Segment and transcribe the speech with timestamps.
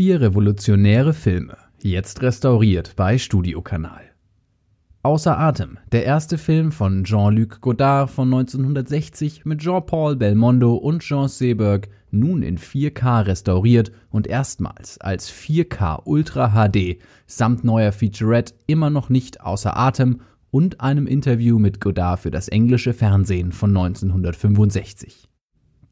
[0.00, 4.00] Vier revolutionäre Filme, jetzt restauriert bei Studiokanal.
[5.02, 11.28] Außer Atem, der erste Film von Jean-Luc Godard von 1960 mit Jean-Paul Belmondo und Jean
[11.28, 18.88] Seberg, nun in 4K restauriert und erstmals als 4K Ultra HD samt neuer Featurette immer
[18.88, 25.29] noch nicht außer Atem und einem Interview mit Godard für das englische Fernsehen von 1965.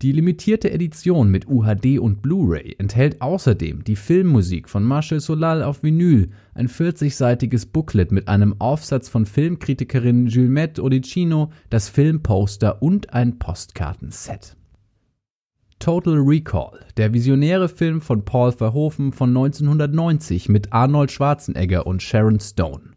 [0.00, 5.82] Die limitierte Edition mit UHD und Blu-ray enthält außerdem die Filmmusik von Marshall Solal auf
[5.82, 13.40] Vinyl, ein 40-seitiges Booklet mit einem Aufsatz von Filmkritikerin Juliette Odicino, das Filmposter und ein
[13.40, 14.56] Postkartenset.
[15.80, 22.38] Total Recall, der visionäre Film von Paul Verhoeven von 1990 mit Arnold Schwarzenegger und Sharon
[22.38, 22.92] Stone.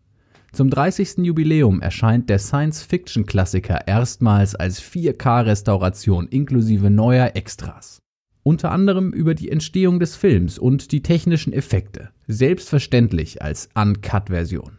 [0.54, 1.20] Zum 30.
[1.20, 8.00] Jubiläum erscheint der Science-Fiction-Klassiker erstmals als 4K-Restauration inklusive neuer Extras.
[8.44, 14.78] Unter anderem über die Entstehung des Films und die technischen Effekte, selbstverständlich als Uncut-Version.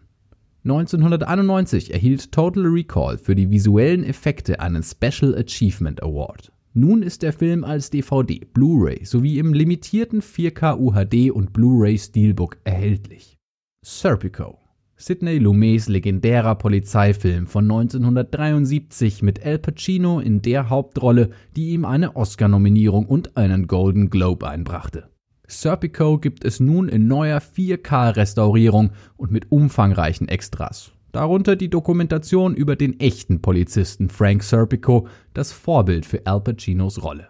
[0.65, 6.53] 1991 erhielt Total Recall für die visuellen Effekte einen Special Achievement Award.
[6.75, 12.59] Nun ist der Film als DVD, Blu-ray sowie im limitierten 4K UHD und Blu-ray Steelbook
[12.65, 13.39] erhältlich.
[13.83, 14.62] Serpico
[15.05, 22.15] Sidney Lumets legendärer Polizeifilm von 1973 mit Al Pacino in der Hauptrolle, die ihm eine
[22.15, 25.09] Oscar-Nominierung und einen Golden Globe einbrachte.
[25.49, 30.93] Serpico gibt es nun in neuer 4K-Restaurierung und mit umfangreichen Extras.
[31.11, 37.27] Darunter die Dokumentation über den echten Polizisten Frank Serpico, das Vorbild für Al Pacinos Rolle.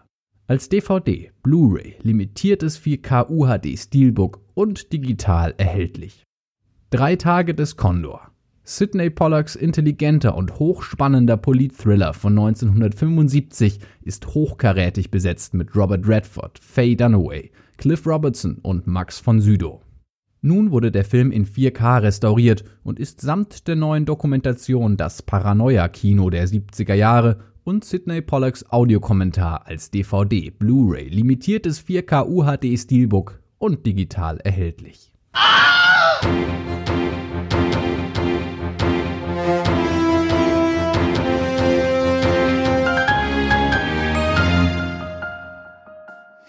[0.46, 6.26] Als DVD, Blu-ray, limitiertes 4K UHD Steelbook und digital erhältlich.
[6.92, 8.32] Drei Tage des Kondor.
[8.64, 16.94] Sidney Pollacks intelligenter und hochspannender Polit-Thriller von 1975 ist hochkarätig besetzt mit Robert Redford, Faye
[16.94, 19.80] Dunaway, Cliff Robertson und Max von Sydow.
[20.42, 26.28] Nun wurde der Film in 4K restauriert und ist samt der neuen Dokumentation das Paranoia-Kino
[26.28, 33.86] der 70er Jahre und Sidney Pollacks Audiokommentar als DVD, Blu-ray, limitiertes 4K UHD Steelbook und
[33.86, 35.14] digital erhältlich.
[35.32, 35.62] Ah!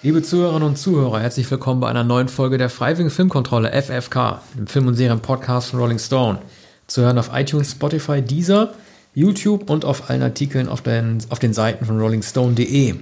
[0.04, 4.68] Liebe Zuhörerinnen und Zuhörer, herzlich willkommen bei einer neuen Folge der Freiwilligen Filmkontrolle FFK, dem
[4.68, 6.40] Film- und Serien-Podcast von Rolling Stone.
[6.88, 8.74] Zu hören auf iTunes, Spotify, Deezer,
[9.14, 12.96] YouTube und auf allen Artikeln auf den, auf den Seiten von rollingstone.de.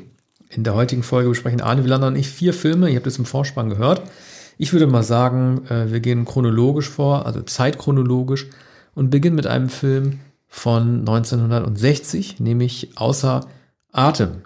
[0.52, 3.26] In der heutigen Folge besprechen Arne Wielander und ich vier Filme, ihr habt es im
[3.26, 4.04] Vorspann gehört.
[4.60, 8.46] Ich würde mal sagen, äh, wir gehen chronologisch vor, also zeitchronologisch
[8.94, 13.48] und beginnen mit einem Film von 1960, nämlich Außer
[13.92, 14.44] Atem.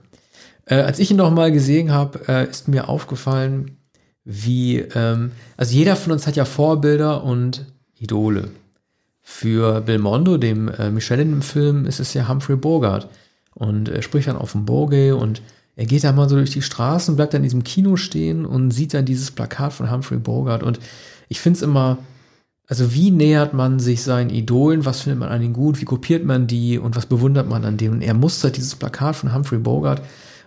[0.66, 3.78] Äh, als ich ihn noch mal gesehen habe, äh, ist mir aufgefallen,
[4.24, 7.66] wie, ähm, also jeder von uns hat ja Vorbilder und
[8.00, 8.50] Idole.
[9.22, 13.08] Für Belmondo, dem äh, Michel in dem Film, ist es ja Humphrey Bogart.
[13.54, 15.42] Und er spricht dann auf dem Boge und
[15.76, 18.72] er geht da mal so durch die Straßen, bleibt dann in diesem Kino stehen und
[18.72, 20.64] sieht dann dieses Plakat von Humphrey Bogart.
[20.64, 20.80] Und
[21.30, 21.98] ich finde es immer,
[22.68, 26.26] also wie nähert man sich seinen Idolen, was findet man an ihnen gut, wie kopiert
[26.26, 27.96] man die und was bewundert man an denen?
[27.96, 30.02] Und er mustert dieses Plakat von Humphrey Bogart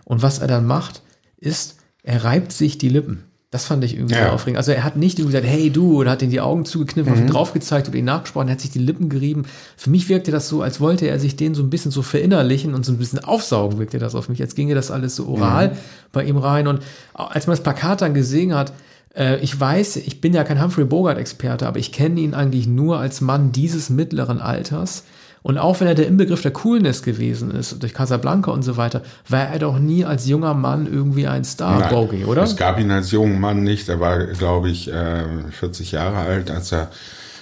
[0.09, 1.03] und was er dann macht,
[1.37, 3.25] ist, er reibt sich die Lippen.
[3.51, 4.33] Das fand ich irgendwie ja.
[4.33, 4.57] aufregend.
[4.57, 7.27] Also er hat nicht irgendwie gesagt, hey du, oder hat ihn die Augen zugekniffen, mhm.
[7.29, 9.45] drauf gezeigt oder ihn nachgesprochen, er hat sich die Lippen gerieben.
[9.77, 12.75] Für mich wirkte das so, als wollte er sich den so ein bisschen so verinnerlichen
[12.75, 14.39] und so ein bisschen aufsaugen, wirkte das auf mich.
[14.39, 15.77] Jetzt ginge das alles so oral mhm.
[16.13, 16.69] bei ihm rein.
[16.69, 16.81] Und
[17.13, 18.73] als man das Plakat dann gesehen hat,
[19.15, 22.99] äh, ich weiß, ich bin ja kein Humphrey Bogart-Experte, aber ich kenne ihn eigentlich nur
[22.99, 25.05] als Mann dieses mittleren Alters
[25.49, 29.01] und auch wenn er der Inbegriff der Coolness gewesen ist, durch Casablanca und so weiter,
[29.31, 32.43] war er doch nie als junger Mann irgendwie ein Star, Bogie, oder?
[32.43, 33.89] Es gab ihn als jungen Mann nicht.
[33.89, 36.91] Er war, glaube ich, 40 äh, Jahre alt, als er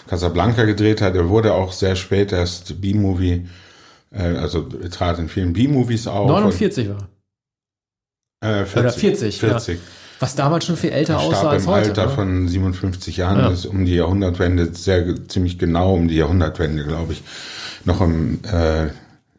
[0.06, 1.16] Casablanca gedreht hat.
[1.16, 3.48] Er wurde auch sehr spät erst B-Movie,
[4.12, 6.28] äh, also trat in vielen B-Movies auf.
[6.28, 7.08] 49 war.
[8.40, 9.40] Äh, 40, Oder 40.
[9.40, 9.78] 40.
[9.78, 9.84] Ja.
[10.20, 11.82] Was damals schon viel älter aussah als heute.
[11.82, 12.14] im Alter oder?
[12.14, 13.48] von 57 Jahren, ja.
[13.48, 17.24] ist um die Jahrhundertwende, sehr ziemlich genau um die Jahrhundertwende, glaube ich
[17.86, 18.88] noch im äh,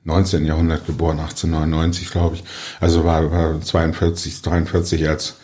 [0.03, 0.45] 19.
[0.45, 2.43] Jahrhundert geboren, 1899 glaube ich.
[2.79, 5.35] Also war, war 42, 43 als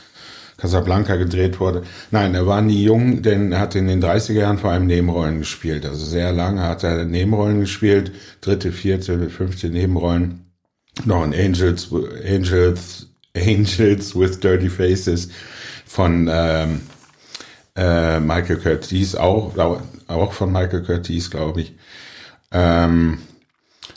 [0.58, 1.84] Casablanca gedreht wurde.
[2.12, 5.40] Nein, er war nie jung, denn er hat in den 30er Jahren vor allem Nebenrollen
[5.40, 5.86] gespielt.
[5.86, 10.46] Also sehr lange hat er Nebenrollen gespielt, dritte, vierte, fünfte Nebenrollen.
[11.04, 15.30] Noch in Angels, Angels, Angels with Dirty Faces
[15.86, 16.82] von ähm,
[17.76, 19.58] äh, Michael Curtiz auch,
[20.08, 21.74] auch von Michael Curtiz, glaube ich.
[22.54, 23.18] Ähm,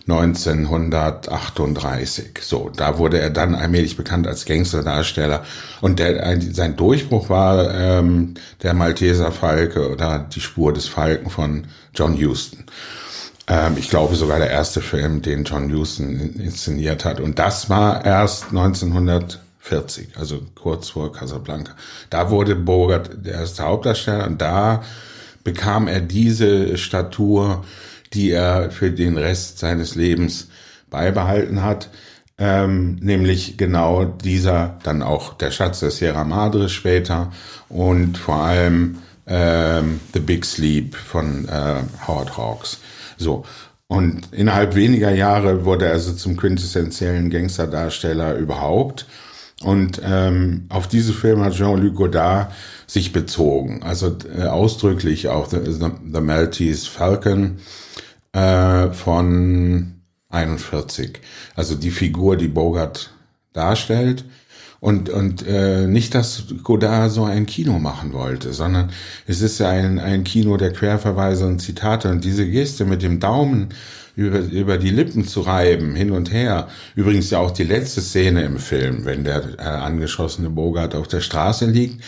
[0.08, 2.38] 1938.
[2.40, 5.44] So, da wurde er dann allmählich bekannt als Gangsterdarsteller.
[5.80, 11.30] Und der, ein, sein Durchbruch war ähm, der Malteser Falke oder die Spur des Falken
[11.30, 12.66] von John Huston.
[13.48, 17.18] Ähm, ich glaube sogar der erste Film, den John Huston inszeniert hat.
[17.20, 21.72] Und das war erst 1940, also kurz vor Casablanca.
[22.10, 24.84] Da wurde Bogart der erste Hauptdarsteller und da
[25.42, 27.64] bekam er diese Statur,
[28.16, 30.48] die er für den Rest seines Lebens
[30.90, 31.90] beibehalten hat.
[32.38, 37.32] Ähm, nämlich genau dieser, dann auch der Schatz der Sierra Madre später
[37.68, 42.78] und vor allem ähm, The Big Sleep von äh, Howard Hawks.
[43.16, 43.44] So.
[43.88, 49.06] Und innerhalb weniger Jahre wurde er also zum quintessentiellen Gangsterdarsteller überhaupt.
[49.62, 52.52] Und ähm, auf diese Filme hat Jean-Luc Godard
[52.86, 53.82] sich bezogen.
[53.82, 57.58] Also äh, ausdrücklich auch The, The, The Maltese Falcon
[58.36, 59.94] äh, von
[60.28, 61.20] 41.
[61.54, 63.10] Also die Figur, die Bogart
[63.52, 64.24] darstellt.
[64.78, 68.90] Und, und äh, nicht, dass Godard so ein Kino machen wollte, sondern
[69.26, 72.10] es ist ja ein, ein Kino der Querverweise und Zitate.
[72.10, 73.70] Und diese Geste mit dem Daumen
[74.16, 76.68] über, über die Lippen zu reiben, hin und her.
[76.94, 81.20] Übrigens ja auch die letzte Szene im Film, wenn der äh, angeschossene Bogart auf der
[81.20, 82.02] Straße liegt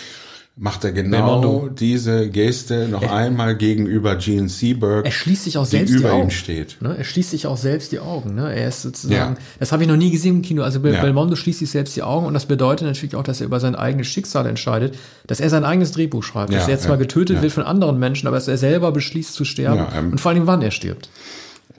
[0.60, 1.68] macht er genau Belmondo.
[1.68, 6.08] diese Geste noch er, einmal gegenüber Gene Seberg, er schließt sich auch selbst die über
[6.08, 6.24] die Augen.
[6.24, 6.76] ihm steht.
[6.80, 6.96] Ne?
[6.98, 8.34] Er schließt sich auch selbst die Augen.
[8.34, 8.52] Ne?
[8.52, 9.40] Er ist sozusagen, ja.
[9.60, 10.64] das habe ich noch nie gesehen im Kino.
[10.64, 11.00] Also ja.
[11.00, 13.76] Belmondo schließt sich selbst die Augen und das bedeutet natürlich auch, dass er über sein
[13.76, 17.52] eigenes Schicksal entscheidet, dass er sein eigenes Drehbuch schreibt, ja, dass er zwar getötet wird
[17.52, 20.62] von anderen Menschen, aber dass er selber beschließt zu sterben ähm, und vor allem wann
[20.62, 21.08] er stirbt.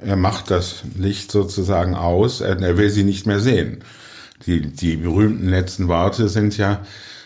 [0.02, 3.80] Er macht das Licht sozusagen aus, er, er will sie nicht mehr sehen.
[4.46, 6.82] Die, die berühmten letzten Worte sind ja,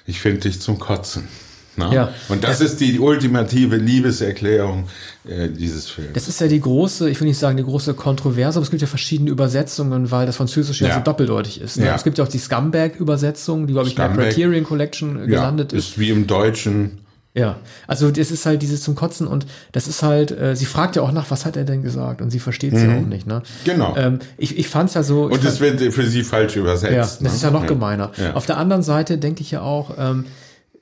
[0.08, 1.28] ich finde dich zum Kotzen.
[1.76, 1.92] Na?
[1.92, 2.14] Ja.
[2.30, 4.88] Und das ist die ultimative Liebeserklärung
[5.26, 6.14] äh, dieses Films.
[6.14, 8.82] Das ist ja die große, ich will nicht sagen die große Kontroverse, aber es gibt
[8.82, 11.78] ja verschiedene Übersetzungen, weil das Französische ja, ja so doppeldeutig ist.
[11.78, 11.88] Ne?
[11.88, 11.96] Ja.
[11.96, 15.78] Es gibt ja auch die Scumbag-Übersetzung, die, glaube ich, in der Criterion Collection gelandet ja,
[15.80, 15.90] ist.
[15.90, 17.00] Ist wie im Deutschen.
[17.36, 20.96] Ja, also das ist halt dieses zum Kotzen und das ist halt, äh, sie fragt
[20.98, 22.90] ja auch nach, was hat er denn gesagt und sie versteht es mhm.
[22.90, 23.26] ja auch nicht.
[23.26, 23.42] Ne?
[23.64, 23.96] Genau.
[23.98, 25.24] Ähm, ich ich fand es ja so.
[25.24, 26.94] Und es wird für sie falsch übersetzt.
[26.94, 27.30] Ja, das ne?
[27.30, 28.12] ist ja noch gemeiner.
[28.36, 30.26] Auf der anderen Seite denke ich ja auch, ähm,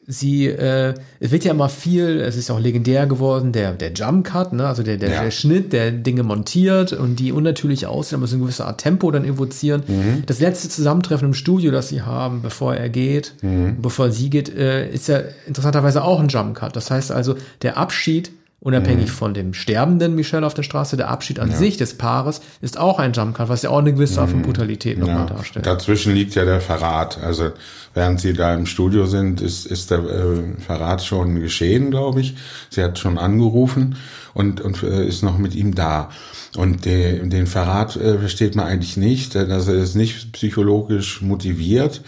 [0.07, 4.25] sie, äh, es wird ja immer viel, es ist auch legendär geworden, der, der Jump
[4.25, 4.67] Cut, ne?
[4.67, 5.23] also der, der, ja.
[5.23, 9.11] der Schnitt, der Dinge montiert und die unnatürlich aussehen, aber so eine gewisse Art Tempo
[9.11, 9.83] dann evozieren.
[9.87, 10.23] Mhm.
[10.25, 13.77] Das letzte Zusammentreffen im Studio, das sie haben, bevor er geht, mhm.
[13.81, 16.75] bevor sie geht, äh, ist ja interessanterweise auch ein Jump Cut.
[16.75, 18.31] Das heißt also, der Abschied
[18.63, 19.13] Unabhängig mhm.
[19.13, 21.57] von dem sterbenden Michel auf der Straße, der Abschied an ja.
[21.57, 24.43] sich des Paares ist auch ein Jumpcut, was ja auch eine gewisse Art von mhm.
[24.43, 25.33] Brutalität nochmal ja.
[25.33, 25.65] darstellt.
[25.65, 27.17] Dazwischen liegt ja der Verrat.
[27.23, 27.53] Also
[27.95, 32.35] während sie da im Studio sind, ist, ist der äh, Verrat schon geschehen, glaube ich.
[32.69, 33.95] Sie hat schon angerufen
[34.35, 36.11] und, und äh, ist noch mit ihm da.
[36.55, 39.35] Und de, den Verrat äh, versteht man eigentlich nicht.
[39.35, 42.01] Also er ist nicht psychologisch motiviert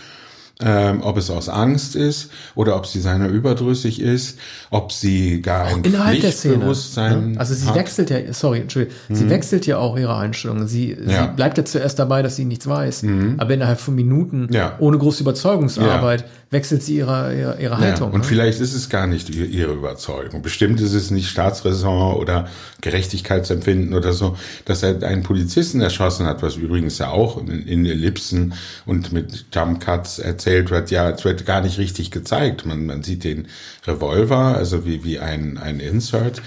[0.61, 4.37] ähm, ob es aus Angst ist oder ob sie seiner überdrüssig ist,
[4.69, 6.57] ob sie gar ein innerhalb der Szene.
[6.57, 7.35] Ne?
[7.37, 7.75] Also sie hat.
[7.75, 9.15] wechselt ja, sorry, Entschuldigung, mhm.
[9.15, 10.67] sie wechselt ja auch ihre Einstellung.
[10.67, 11.23] Sie, ja.
[11.23, 13.35] sie bleibt ja zuerst dabei, dass sie nichts weiß, mhm.
[13.39, 14.75] aber innerhalb von Minuten, ja.
[14.79, 16.27] ohne große Überzeugungsarbeit, ja.
[16.51, 18.11] wechselt sie ihre, ihre, ihre Haltung.
[18.11, 18.23] und ne?
[18.23, 20.43] vielleicht ist es gar nicht ihre Überzeugung.
[20.43, 22.47] Bestimmt ist es nicht Staatsräson oder
[22.81, 27.85] Gerechtigkeitsempfinden oder so, dass er einen Polizisten erschossen hat, was übrigens ja auch in, in
[27.87, 28.53] Ellipsen
[28.85, 32.65] und mit Jump Cuts erzählt wird, ja, es wird gar nicht richtig gezeigt.
[32.65, 33.47] Man, man sieht den
[33.87, 36.41] Revolver, also wie, wie ein, ein Insert.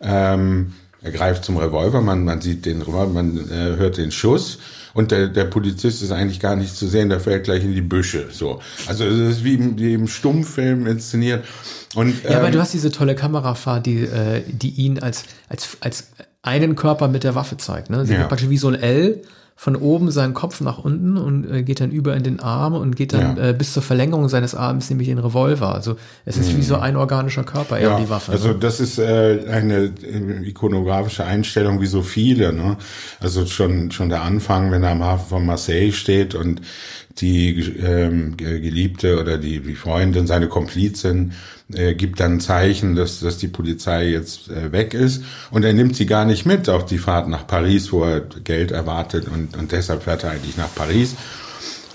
[0.00, 4.58] Ähm, er greift zum Revolver, man, man sieht den Revolver, man äh, hört den Schuss
[4.92, 7.80] und der, der Polizist ist eigentlich gar nicht zu sehen, der fällt gleich in die
[7.80, 8.28] Büsche.
[8.30, 11.44] So, also es ist wie im, wie im Stummfilm inszeniert.
[11.94, 15.76] Und, ähm, ja, aber du hast diese tolle Kamerafahrt, die, äh, die ihn als, als,
[15.80, 16.08] als
[16.42, 17.90] einen Körper mit der Waffe zeigt.
[17.90, 18.04] Ne?
[18.06, 18.26] Sie ja.
[18.26, 19.22] praktisch wie so ein L
[19.60, 22.96] von oben seinen Kopf nach unten und äh, geht dann über in den Arm und
[22.96, 23.50] geht dann ja.
[23.50, 25.74] äh, bis zur Verlängerung seines Arms, nämlich in Revolver.
[25.74, 26.56] Also es ist mhm.
[26.56, 28.32] wie so ein organischer Körper, ja, die Waffe.
[28.32, 32.54] Also das ist äh, eine äh, ikonografische Einstellung wie so viele.
[32.54, 32.78] Ne?
[33.20, 36.62] Also schon schon der Anfang, wenn er am Hafen von Marseille steht und
[37.18, 41.32] die ähm, Geliebte oder die, die Freundin, seine Komplizin,
[41.72, 45.22] äh, gibt dann Zeichen, dass, dass die Polizei jetzt äh, weg ist.
[45.50, 48.70] Und er nimmt sie gar nicht mit auf die Fahrt nach Paris, wo er Geld
[48.70, 51.14] erwartet und, und deshalb fährt er eigentlich nach Paris.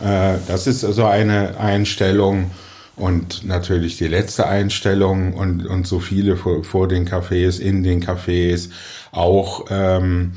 [0.03, 2.51] Äh, das ist also eine Einstellung.
[2.97, 8.01] Und natürlich die letzte Einstellung und, und so viele vor, vor den Cafés, in den
[8.01, 8.69] Cafés,
[9.11, 10.33] auch ähm,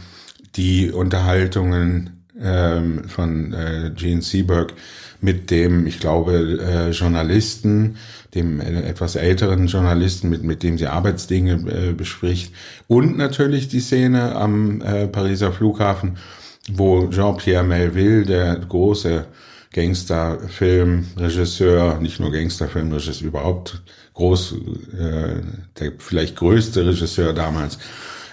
[0.56, 4.72] die Unterhaltungen ähm, von äh, Gene Seberg
[5.20, 7.96] mit dem, ich glaube, äh, Journalisten,
[8.34, 12.54] dem äh, etwas älteren Journalisten, mit, mit dem sie Arbeitsdinge äh, bespricht.
[12.86, 16.18] Und natürlich die Szene am äh, Pariser Flughafen,
[16.70, 19.24] wo Jean-Pierre Melville, der große
[19.72, 23.82] Gangsterfilmregisseur, nicht nur Gangsterfilmregisseur, überhaupt
[24.14, 24.54] groß,
[24.98, 25.42] äh,
[25.78, 27.78] der vielleicht größte Regisseur damals,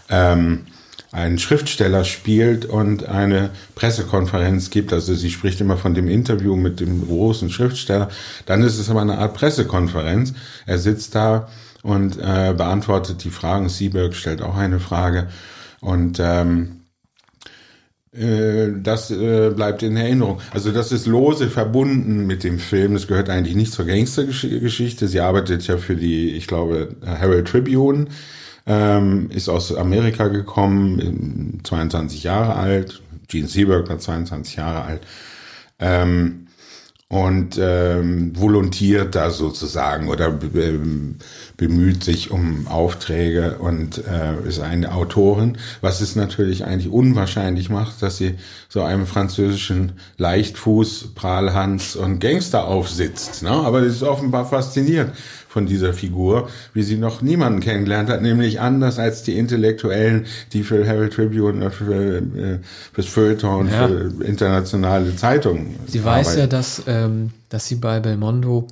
[0.09, 0.65] ähm,
[1.15, 4.91] einen Schriftsteller spielt und eine Pressekonferenz gibt.
[4.91, 8.09] Also sie spricht immer von dem Interview mit dem großen Schriftsteller.
[8.45, 10.33] Dann ist es aber eine Art Pressekonferenz.
[10.65, 11.47] Er sitzt da
[11.83, 13.69] und äh, beantwortet die Fragen.
[13.69, 15.29] Seaberg stellt auch eine Frage.
[15.79, 16.81] Und ähm,
[18.11, 20.41] äh, das äh, bleibt in Erinnerung.
[20.51, 22.93] Also das ist lose verbunden mit dem Film.
[22.93, 25.07] Das gehört eigentlich nicht zur Gangstergeschichte.
[25.07, 28.07] Sie arbeitet ja für die, ich glaube, Herald Tribune
[28.65, 33.01] ähm, ist aus Amerika gekommen, 22 Jahre alt.
[33.27, 35.01] Gene Seberg war 22 Jahre alt.
[35.79, 36.45] Ähm,
[37.07, 40.31] und ähm, volontiert da sozusagen oder
[41.55, 48.01] bemüht sich um Aufträge und äh, ist eine Autorin, was es natürlich eigentlich unwahrscheinlich macht,
[48.01, 48.35] dass sie
[48.69, 53.43] so einem französischen Leichtfuß, Prahlhans und Gangster aufsitzt.
[53.43, 53.51] Ne?
[53.51, 55.11] Aber sie ist offenbar fasziniert
[55.55, 60.63] von dieser Figur, wie sie noch niemanden kennengelernt hat, nämlich anders als die Intellektuellen, die
[60.63, 62.59] für Herald Tribune, für, äh,
[62.91, 63.87] fürs Feuilleton und ja.
[63.87, 65.77] für internationale Zeitungen.
[65.87, 66.27] Sie arbeiten.
[66.27, 68.67] weiß ja, dass, ähm, dass sie bei Belmondo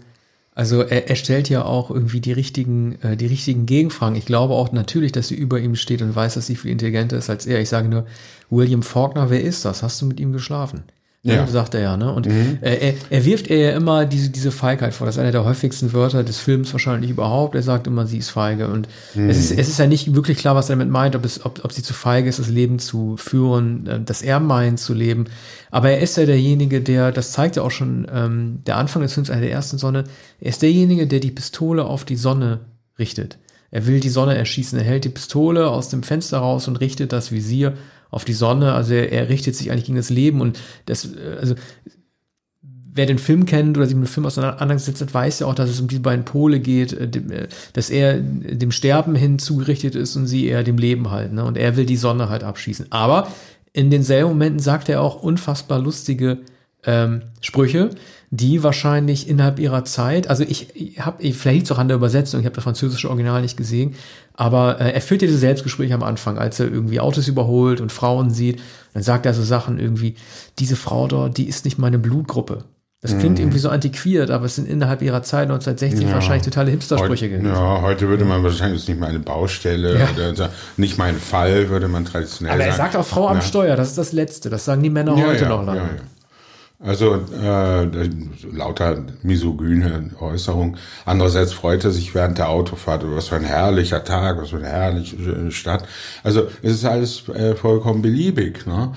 [0.55, 4.17] also er, er stellt ja auch irgendwie die richtigen, äh, die richtigen Gegenfragen.
[4.17, 7.17] Ich glaube auch natürlich, dass sie über ihm steht und weiß, dass sie viel intelligenter
[7.17, 7.61] ist als er.
[7.61, 8.05] Ich sage nur,
[8.49, 9.83] William Faulkner, wer ist das?
[9.83, 10.83] Hast du mit ihm geschlafen?
[11.25, 11.35] Ja.
[11.35, 11.47] ja.
[11.47, 12.11] sagt er ja, ne?
[12.11, 12.57] Und mhm.
[12.59, 15.05] er, er wirft ihr ja immer diese, diese Feigheit vor.
[15.05, 17.55] Das ist einer der häufigsten Wörter des Films wahrscheinlich überhaupt.
[17.55, 18.67] Er sagt immer, sie ist feige.
[18.67, 19.29] Und mhm.
[19.29, 21.63] es, ist, es ist ja nicht wirklich klar, was er damit meint, ob, es, ob,
[21.63, 25.25] ob sie zu feige ist, das Leben zu führen, äh, das er meint zu leben.
[25.71, 29.13] Aber er ist ja derjenige, der, das zeigt ja auch schon ähm, der Anfang des
[29.13, 30.03] Films, einer der ersten Sonne,
[30.41, 32.59] er ist derjenige, der die Pistole auf die Sonne
[32.99, 33.37] richtet.
[33.71, 34.77] Er will die Sonne erschießen.
[34.77, 37.73] Er hält die Pistole aus dem Fenster raus und richtet das Visier
[38.13, 38.73] auf die Sonne.
[38.73, 41.55] Also er, er richtet sich eigentlich gegen das Leben und das, äh, also
[42.93, 45.69] wer den Film kennt oder sich mit dem Film auseinandergesetzt hat, weiß ja auch, dass
[45.69, 50.15] es um diese beiden Pole geht, äh, äh, dass er dem Sterben hin zugerichtet ist
[50.15, 51.33] und sie eher dem Leben halt.
[51.33, 51.43] Ne?
[51.43, 52.87] Und er will die Sonne halt abschießen.
[52.91, 53.27] Aber
[53.73, 56.39] in denselben Momenten sagt er auch unfassbar lustige
[56.85, 57.89] ähm, Sprüche,
[58.31, 61.97] die wahrscheinlich innerhalb ihrer Zeit, also ich, ich habe, vielleicht liegt es auch an der
[61.97, 63.95] Übersetzung, ich habe das französische Original nicht gesehen,
[64.33, 67.91] aber äh, er führt ja diese Selbstgespräche am Anfang, als er irgendwie Autos überholt und
[67.91, 68.59] Frauen sieht.
[68.93, 70.15] Dann sagt er so Sachen irgendwie,
[70.59, 72.63] diese Frau dort, die ist nicht meine Blutgruppe.
[73.01, 73.43] Das klingt mhm.
[73.43, 76.13] irgendwie so antiquiert, aber es sind innerhalb ihrer Zeit 1960 ja.
[76.13, 77.53] wahrscheinlich totale Hipstersprüche gewesen.
[77.53, 80.07] Ja, heute würde man wahrscheinlich, ist nicht meine Baustelle ja.
[80.31, 82.71] oder nicht mein Fall, würde man traditionell aber sagen.
[82.71, 84.49] Aber er sagt auch Frau am Steuer, das ist das Letzte.
[84.49, 85.81] Das sagen die Männer ja, heute noch lange.
[86.83, 88.09] Also äh,
[88.51, 90.75] lauter misogyne Äußerung.
[91.05, 94.67] Andererseits freut er sich während der Autofahrt, was für ein herrlicher Tag, was für eine
[94.67, 95.87] herrliche Stadt.
[96.23, 98.65] Also es ist alles äh, vollkommen beliebig.
[98.65, 98.91] Ne?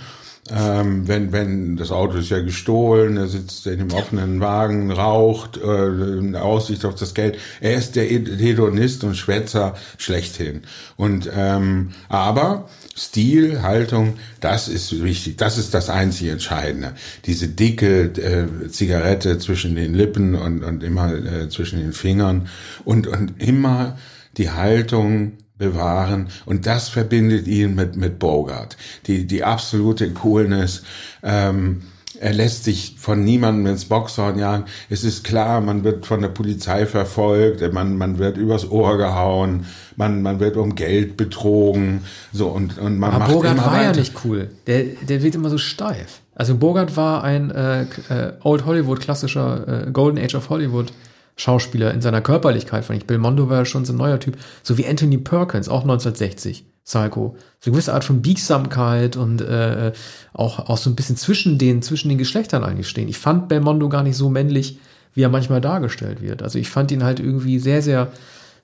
[0.50, 5.56] Ähm, wenn, wenn das Auto ist ja gestohlen, er sitzt in dem offenen Wagen, raucht,
[5.56, 7.38] äh, Aussicht auf das Geld.
[7.60, 10.62] Er ist der Hedonist und Schwätzer schlechthin.
[10.96, 15.36] Und ähm, aber Stil, Haltung, das ist wichtig.
[15.36, 16.94] Das ist das einzige Entscheidende.
[17.26, 22.48] Diese dicke äh, Zigarette zwischen den Lippen und, und immer äh, zwischen den Fingern
[22.84, 23.98] und, und immer
[24.38, 26.28] die Haltung bewahren.
[26.46, 28.76] Und das verbindet ihn mit, mit Bogart.
[29.06, 30.82] Die, die absolute Coolness.
[31.22, 31.82] Ähm,
[32.20, 34.64] er lässt sich von niemandem ins Boxhorn jagen.
[34.90, 39.66] Es ist klar, man wird von der Polizei verfolgt, man, man wird übers Ohr gehauen,
[39.96, 43.72] man, man wird um Geld betrogen, so und, und man Aber macht Bogart immer war
[43.72, 43.92] weiter.
[43.92, 44.50] ja nicht cool.
[44.66, 46.20] Der, der wird immer so steif.
[46.34, 50.92] Also Bogart war ein äh, äh, Old Hollywood, klassischer äh, Golden Age of Hollywood
[51.36, 53.06] Schauspieler in seiner Körperlichkeit, fand ich.
[53.06, 54.38] Bill Mondo war ja schon so ein neuer Typ.
[54.62, 56.64] So wie Anthony Perkins, auch 1960.
[56.86, 57.36] Psycho.
[57.60, 59.92] So eine gewisse Art von Biegsamkeit und äh,
[60.32, 63.08] auch, auch so ein bisschen zwischen den, zwischen den Geschlechtern eigentlich stehen.
[63.08, 64.78] Ich fand Belmondo gar nicht so männlich,
[65.12, 66.42] wie er manchmal dargestellt wird.
[66.42, 68.12] Also ich fand ihn halt irgendwie sehr, sehr,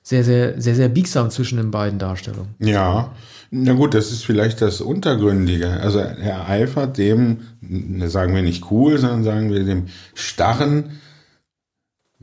[0.03, 2.55] sehr, sehr, sehr, sehr biegsam zwischen den beiden Darstellungen.
[2.59, 3.11] Ja,
[3.51, 5.69] na gut, das ist vielleicht das Untergründige.
[5.81, 7.41] Also er eifert dem,
[8.05, 10.99] sagen wir nicht cool, sondern sagen wir dem starren,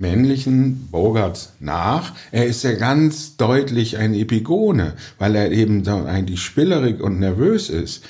[0.00, 2.14] männlichen Bogarts nach.
[2.32, 7.68] Er ist ja ganz deutlich ein Epigone, weil er eben so eigentlich spillerig und nervös
[7.68, 8.02] ist.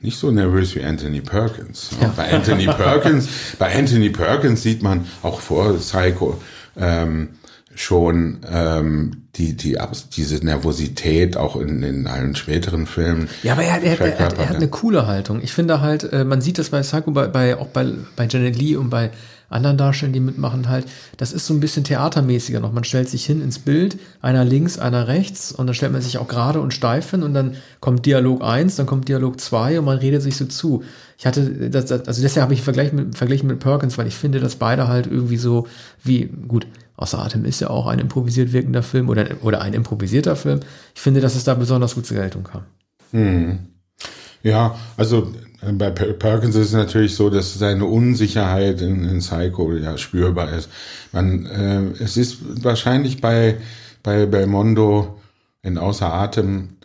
[0.00, 1.90] Nicht so nervös wie Anthony Perkins.
[2.00, 2.12] Ja.
[2.14, 6.38] Bei Anthony Perkins, bei Anthony Perkins sieht man auch vor Psycho
[6.76, 7.28] ähm,
[7.74, 9.78] schon ähm, die, die,
[10.16, 13.28] diese Nervosität auch in, in allen späteren Filmen.
[13.42, 15.40] Ja, aber er, er, er, er hat eine coole Haltung.
[15.42, 17.86] Ich finde halt, äh, man sieht das bei Psycho, bei, bei, auch bei,
[18.16, 19.10] bei Janet Lee und bei
[19.48, 20.86] anderen Darstellern, die mitmachen, halt,
[21.16, 22.72] das ist so ein bisschen theatermäßiger noch.
[22.72, 26.18] Man stellt sich hin ins Bild, einer links, einer rechts, und dann stellt man sich
[26.18, 29.84] auch gerade und steif hin, und dann kommt Dialog 1, dann kommt Dialog 2, und
[29.84, 30.82] man redet sich so zu.
[31.18, 34.40] Ich hatte, das, also deshalb habe ich Vergleich mit, verglichen mit Perkins, weil ich finde,
[34.40, 35.66] dass beide halt irgendwie so
[36.02, 40.34] wie, gut, Außer Atem ist ja auch ein improvisiert wirkender Film oder, oder ein improvisierter
[40.34, 40.60] Film.
[40.94, 42.62] Ich finde, dass es da besonders gut zur Geltung kam.
[43.10, 43.58] Hm.
[44.42, 49.72] Ja, also äh, bei Perkins ist es natürlich so, dass seine Unsicherheit in, in Psycho
[49.74, 50.68] ja spürbar ist.
[51.12, 53.56] Man, äh, es ist wahrscheinlich bei,
[54.02, 55.18] bei Belmondo
[55.62, 56.75] in Außer Atem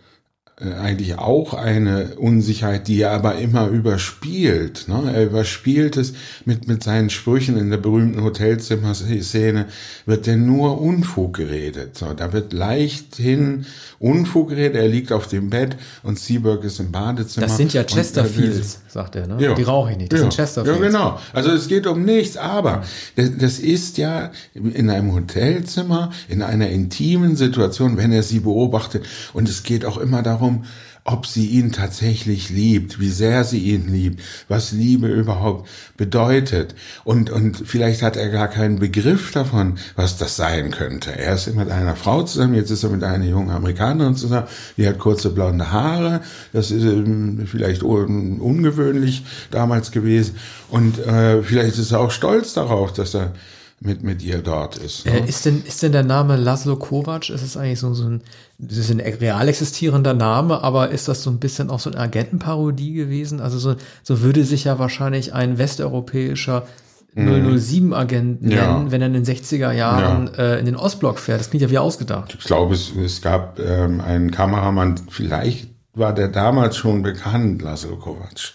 [0.61, 4.87] eigentlich auch eine Unsicherheit, die er aber immer überspielt.
[4.87, 5.11] Ne?
[5.13, 6.13] Er überspielt es
[6.45, 9.65] mit, mit seinen Sprüchen in der berühmten Hotelzimmer-Szene,
[10.05, 11.97] wird denn nur Unfug geredet.
[11.97, 13.65] So, da wird leichthin
[13.99, 17.47] Unfug geredet, er liegt auf dem Bett und Seaburg ist im Badezimmer.
[17.47, 19.37] Das sind ja Chesterfields, sagt er, ne?
[19.39, 19.53] Ja.
[19.53, 20.23] Die rauche ich nicht, das ja.
[20.23, 20.79] sind Chesterfields.
[20.79, 21.19] Ja, genau.
[21.33, 22.83] Also es geht um nichts, aber
[23.15, 29.05] das, das ist ja in einem Hotelzimmer, in einer intimen Situation, wenn er sie beobachtet
[29.33, 30.65] und es geht auch immer darum, darum,
[31.03, 35.67] ob sie ihn tatsächlich liebt, wie sehr sie ihn liebt, was Liebe überhaupt
[35.97, 36.75] bedeutet.
[37.03, 41.17] Und, und vielleicht hat er gar keinen Begriff davon, was das sein könnte.
[41.17, 44.87] Er ist mit einer Frau zusammen, jetzt ist er mit einer jungen Amerikanerin zusammen, die
[44.87, 46.21] hat kurze blonde Haare,
[46.53, 50.35] das ist ähm, vielleicht ungewöhnlich damals gewesen.
[50.69, 53.33] Und äh, vielleicht ist er auch stolz darauf, dass er
[53.83, 55.07] mit, mit ihr dort ist.
[55.07, 55.21] Ne?
[55.21, 58.21] Äh, ist, denn, ist denn der Name Laszlo Kovac, ist es eigentlich so, so ein,
[58.59, 61.99] das ist ein real existierender Name, aber ist das so ein bisschen auch so eine
[61.99, 63.41] Agentenparodie gewesen?
[63.41, 66.67] Also so, so würde sich ja wahrscheinlich ein westeuropäischer
[67.15, 68.85] 007-Agent nennen, ja.
[68.91, 70.43] wenn er in den 60er Jahren ja.
[70.43, 71.39] äh, in den Ostblock fährt.
[71.39, 72.37] Das klingt ja wie ausgedacht.
[72.39, 77.97] Ich glaube, es, es gab ähm, einen Kameramann, vielleicht war der damals schon bekannt, Laszlo
[77.97, 78.53] Kovac.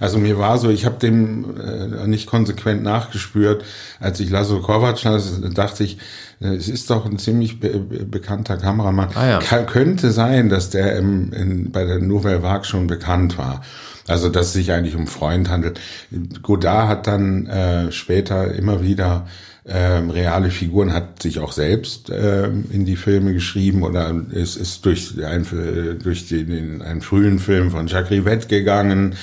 [0.00, 3.64] Also mir war so, ich habe dem äh, nicht konsequent nachgespürt.
[4.00, 5.98] Als ich Laszlo Kovac las, dachte ich,
[6.40, 9.10] äh, es ist doch ein ziemlich be bekannter Kameramann.
[9.14, 9.62] Ah, ja.
[9.64, 13.62] Könnte sein, dass der im, in, bei der Nouvelle Vague schon bekannt war.
[14.06, 15.80] Also dass es sich eigentlich um Freund handelt.
[16.42, 19.26] Godard hat dann äh, später immer wieder
[19.66, 24.86] ähm, reale Figuren, hat sich auch selbst ähm, in die Filme geschrieben oder es ist
[24.86, 25.46] durch, ein,
[26.02, 29.14] durch den, den, einen frühen Film von Jacques Rivette gegangen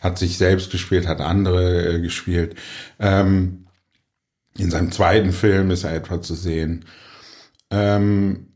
[0.00, 2.56] hat sich selbst gespielt, hat andere äh, gespielt.
[2.98, 3.66] Ähm,
[4.56, 6.84] in seinem zweiten Film ist er etwa zu sehen.
[7.70, 8.49] Ähm,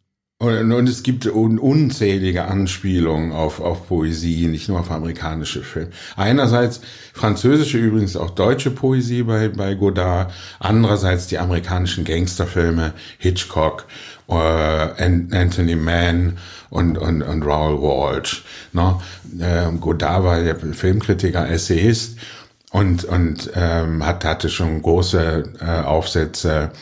[0.44, 5.90] und, und, es gibt un, unzählige Anspielungen auf, auf Poesie, nicht nur auf amerikanische Filme.
[6.16, 6.80] Einerseits
[7.12, 10.32] französische, übrigens auch deutsche Poesie bei, bei Godard.
[10.58, 13.86] Andererseits die amerikanischen Gangsterfilme, Hitchcock,
[14.28, 16.38] äh, Anthony Mann
[16.70, 18.44] und, und, und Raoul Walsh.
[18.72, 19.00] Ne?
[19.40, 22.18] Ähm, Godard war der Filmkritiker, Essayist
[22.70, 26.72] und, und ähm, hat, hatte schon große äh, Aufsätze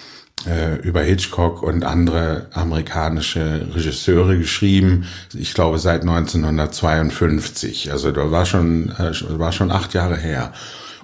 [0.47, 5.07] äh, über Hitchcock und andere amerikanische Regisseure geschrieben.
[5.35, 7.93] Ich glaube seit 1952.
[7.93, 10.53] Also da war schon, äh, war schon acht Jahre her.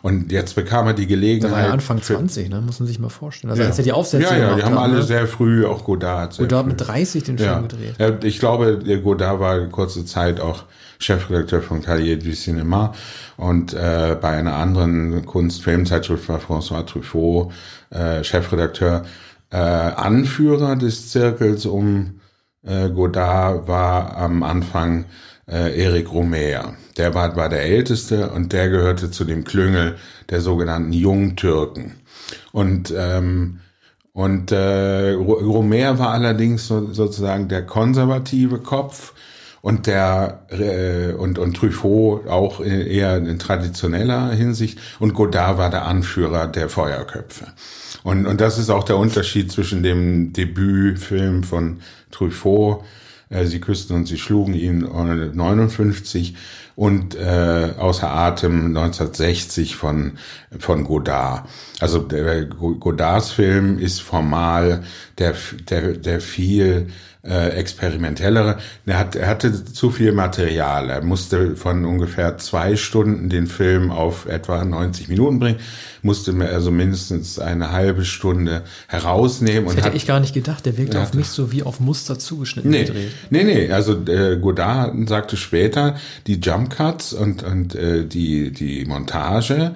[0.01, 1.53] Und jetzt bekam er die Gelegenheit.
[1.53, 2.61] Da war ja Anfang 20, ne?
[2.61, 3.51] muss man sich mal vorstellen.
[3.51, 3.69] Also ja.
[3.69, 5.03] als er die Aufsätze Ja, ja, die haben alle ne?
[5.03, 6.39] sehr früh, auch Godard.
[6.39, 7.61] Godard mit 30 den Film ja.
[7.61, 7.95] gedreht.
[7.99, 10.65] Ja, ich glaube, Godard war kurze Zeit auch
[11.01, 12.93] Chefredakteur von Cahiers du Cinéma
[13.37, 17.53] und äh, bei einer anderen Kunst-Filmzeitschrift war François Truffaut
[17.91, 19.05] äh, Chefredakteur.
[19.51, 22.21] Äh, Anführer des Zirkels um
[22.63, 25.07] äh, Godard war am Anfang
[25.47, 26.75] äh, Eric Romer.
[26.97, 29.97] Der war, war der Älteste und der gehörte zu dem Klüngel
[30.29, 31.93] der sogenannten Jungtürken.
[32.53, 33.61] Und ähm,
[34.13, 39.15] und äh, Romer war allerdings so, sozusagen der konservative Kopf
[39.63, 45.87] und der äh, und und Truffaut auch eher in traditioneller Hinsicht und Godard war der
[45.87, 47.47] Anführer der Feuerköpfe.
[48.09, 52.83] Und und das ist auch der Unterschied zwischen dem Debütfilm von Truffaut
[53.31, 56.35] äh, sie küssten und sie schlugen ihn 1959
[56.77, 60.13] und äh, Außer Atem 1960 von,
[60.59, 61.49] von Godard.
[61.81, 64.85] Also der, Godards Film ist formal
[65.19, 65.35] der,
[65.69, 66.89] der, der viel
[67.29, 68.59] äh, experimentellere.
[68.87, 70.91] Er, hat, er hatte zu viel Material.
[70.91, 75.59] Er musste von ungefähr zwei Stunden den Film auf etwa 90 Minuten bringen,
[76.03, 79.65] musste mir also mindestens eine halbe Stunde herausnehmen.
[79.65, 80.65] Das und hätte hat, ich gar nicht gedacht.
[80.67, 83.13] Der wirkte auf mich so wie auf Muster zugeschnitten nee, gedreht.
[83.31, 88.85] Nee, nee, also äh, Godard sagte später, die Jump Cuts und, und äh, die, die
[88.85, 89.75] Montage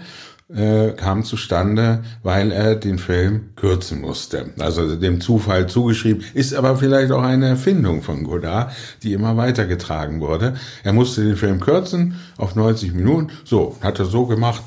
[0.54, 4.50] äh, kam zustande, weil er den Film kürzen musste.
[4.58, 10.20] Also dem Zufall zugeschrieben, ist aber vielleicht auch eine Erfindung von Godard, die immer weitergetragen
[10.20, 10.54] wurde.
[10.84, 13.30] Er musste den Film kürzen auf 90 Minuten.
[13.44, 14.62] So, hat er so gemacht.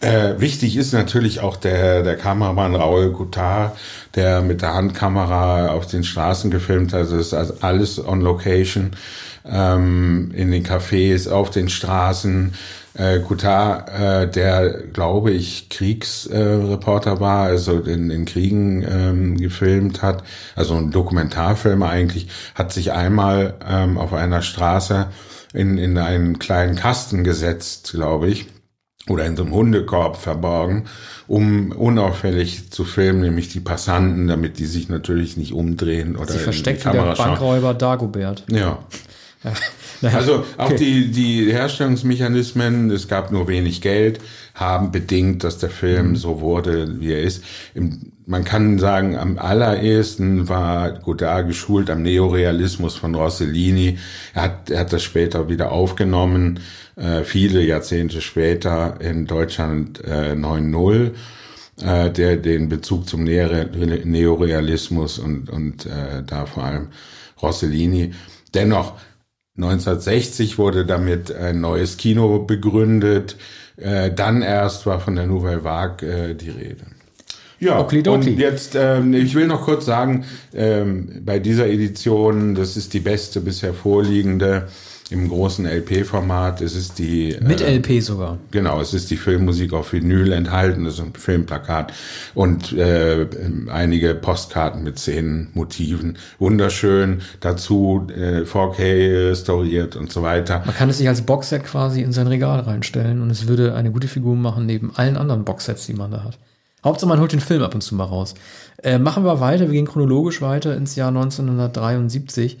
[0.00, 3.76] Äh, wichtig ist natürlich auch der, der Kameramann Raoul Goutard,
[4.14, 7.02] der mit der Handkamera auf den Straßen gefilmt hat.
[7.02, 8.92] Das ist also alles on location,
[9.44, 12.54] ähm, in den Cafés, auf den Straßen.
[12.94, 20.02] Äh, Goutard, äh, der, glaube ich, Kriegsreporter äh, war, also in, in Kriegen ähm, gefilmt
[20.02, 20.24] hat,
[20.56, 25.06] also ein Dokumentarfilm eigentlich, hat sich einmal ähm, auf einer Straße
[25.52, 28.46] in, in einen kleinen Kasten gesetzt, glaube ich,
[29.08, 30.86] oder in so einem Hundekorb verborgen,
[31.26, 36.38] um unauffällig zu filmen, nämlich die Passanten, damit die sich natürlich nicht umdrehen oder Sie
[36.38, 38.44] versteckt wie der Bankräuber Dagobert.
[38.50, 38.78] Ja.
[39.44, 39.52] ja.
[40.02, 40.76] Also auch okay.
[40.76, 44.20] die, die Herstellungsmechanismen, es gab nur wenig Geld,
[44.54, 46.16] haben bedingt, dass der Film mhm.
[46.16, 47.44] so wurde, wie er ist.
[47.74, 53.98] Im, man kann sagen, am allerersten war Godard geschult am Neorealismus von Rossellini.
[54.34, 56.60] Er hat, er hat das später wieder aufgenommen,
[56.96, 61.12] äh, viele Jahrzehnte später in Deutschland äh, 9-0
[61.82, 66.88] äh, der den Bezug zum Neorealismus und, und äh, da vor allem
[67.40, 68.12] Rossellini.
[68.54, 68.94] Dennoch
[69.62, 73.36] 1960 wurde damit ein neues Kino begründet.
[73.76, 76.84] Äh, dann erst war von der Nouvelle Vague äh, die Rede.
[77.58, 82.94] Ja, und jetzt, ähm, ich will noch kurz sagen, ähm, bei dieser Edition, das ist
[82.94, 84.68] die beste bisher vorliegende,
[85.10, 86.60] im großen LP-Format.
[86.60, 88.38] Es ist die mit äh, LP sogar.
[88.50, 91.92] Genau, es ist die Filmmusik auf Vinyl enthalten, das ist ein Filmplakat
[92.34, 93.26] und äh,
[93.70, 97.22] einige Postkarten mit Szenen, Motiven, wunderschön.
[97.40, 100.62] Dazu äh, 4K restauriert und so weiter.
[100.64, 103.90] Man kann es sich als Boxset quasi in sein Regal reinstellen und es würde eine
[103.90, 106.38] gute Figur machen neben allen anderen Boxsets, die man da hat.
[106.82, 108.34] Hauptsache man holt den Film ab und zu mal raus.
[108.82, 112.58] Äh, machen wir weiter, wir gehen chronologisch weiter ins Jahr 1973.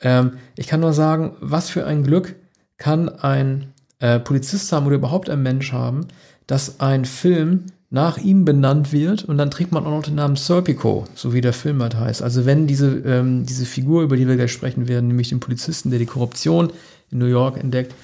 [0.00, 2.36] Ähm, ich kann nur sagen, was für ein Glück
[2.78, 6.06] kann ein äh, Polizist haben oder überhaupt ein Mensch haben,
[6.46, 10.36] dass ein Film nach ihm benannt wird und dann trägt man auch noch den Namen
[10.36, 12.22] Serpico, so wie der Film halt heißt.
[12.22, 15.90] Also wenn diese, ähm, diese Figur, über die wir gleich sprechen werden, nämlich den Polizisten,
[15.90, 16.72] der die Korruption
[17.10, 17.94] in New York entdeckt,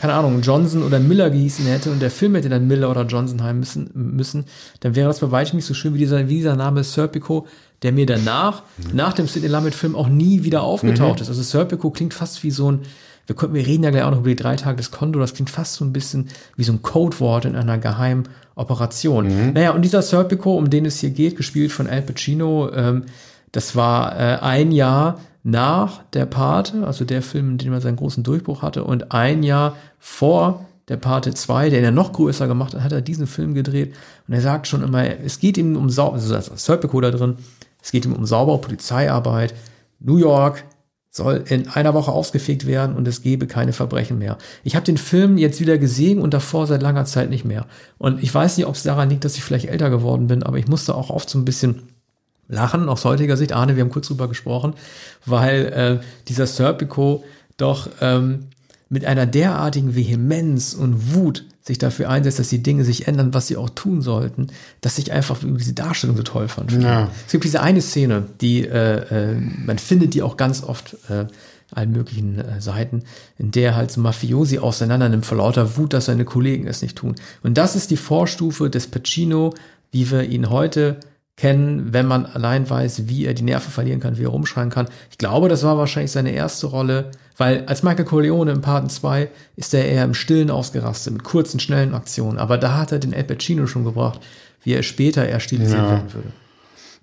[0.00, 3.42] keine Ahnung, Johnson oder Miller gehießen hätte und der Film hätte dann Miller oder Johnson
[3.42, 4.44] heißen müssen, müssen,
[4.80, 7.46] dann wäre das bei weitem nicht so schön wie dieser, wie dieser Name Serpico,
[7.82, 8.96] der mir danach, mhm.
[8.96, 11.22] nach dem Sidney Lumet-Film auch nie wieder aufgetaucht mhm.
[11.22, 11.28] ist.
[11.28, 12.80] Also Serpico klingt fast wie so ein,
[13.26, 15.34] wir, können, wir reden ja gleich auch noch über die drei Tage des Kondo, das
[15.34, 19.26] klingt fast so ein bisschen wie so ein Codewort in einer geheimen Operation.
[19.26, 19.52] Mhm.
[19.52, 23.04] Naja, und dieser Serpico, um den es hier geht, gespielt von Al Pacino, ähm,
[23.52, 27.96] das war äh, ein Jahr nach der Pate, also der Film, in dem er seinen
[27.96, 32.48] großen Durchbruch hatte, und ein Jahr vor der Pate 2, der ihn ja noch größer
[32.48, 33.94] gemacht hat, hat er diesen Film gedreht.
[34.26, 37.36] Und er sagt schon immer, es geht ihm um Sau, also Serpico da drin,
[37.88, 39.54] es geht ihm um saubere Polizeiarbeit.
[39.98, 40.62] New York
[41.10, 44.36] soll in einer Woche ausgefegt werden und es gebe keine Verbrechen mehr.
[44.62, 47.64] Ich habe den Film jetzt wieder gesehen und davor seit langer Zeit nicht mehr.
[47.96, 50.58] Und ich weiß nicht, ob es daran liegt, dass ich vielleicht älter geworden bin, aber
[50.58, 51.84] ich musste auch oft so ein bisschen
[52.46, 53.54] lachen, aus heutiger Sicht.
[53.54, 54.74] Arne, wir haben kurz drüber gesprochen,
[55.24, 57.24] weil äh, dieser Serpico
[57.56, 58.48] doch ähm,
[58.90, 63.46] mit einer derartigen Vehemenz und Wut sich dafür einsetzt, dass die Dinge sich ändern, was
[63.46, 64.48] sie auch tun sollten,
[64.80, 66.72] dass ich einfach diese Darstellung so toll fand.
[66.72, 67.10] Ja.
[67.26, 71.26] Es gibt diese eine Szene, die äh, äh, man findet die auch ganz oft äh,
[71.70, 73.02] allen möglichen äh, Seiten,
[73.38, 76.96] in der halt so Mafiosi auseinander nimmt vor lauter Wut, dass seine Kollegen es nicht
[76.96, 77.14] tun.
[77.42, 79.54] Und das ist die Vorstufe des Pacino,
[79.92, 80.96] wie wir ihn heute
[81.38, 84.88] kennen, wenn man allein weiß, wie er die Nerven verlieren kann, wie er rumschreien kann.
[85.10, 89.30] Ich glaube, das war wahrscheinlich seine erste Rolle, weil als Michael Corleone im Paten 2
[89.54, 92.38] ist er eher im Stillen ausgerastet, mit kurzen, schnellen Aktionen.
[92.38, 94.20] Aber da hat er den El Pacino schon gebracht,
[94.64, 95.90] wie er später eher stilisiert ja.
[95.90, 96.32] werden würde.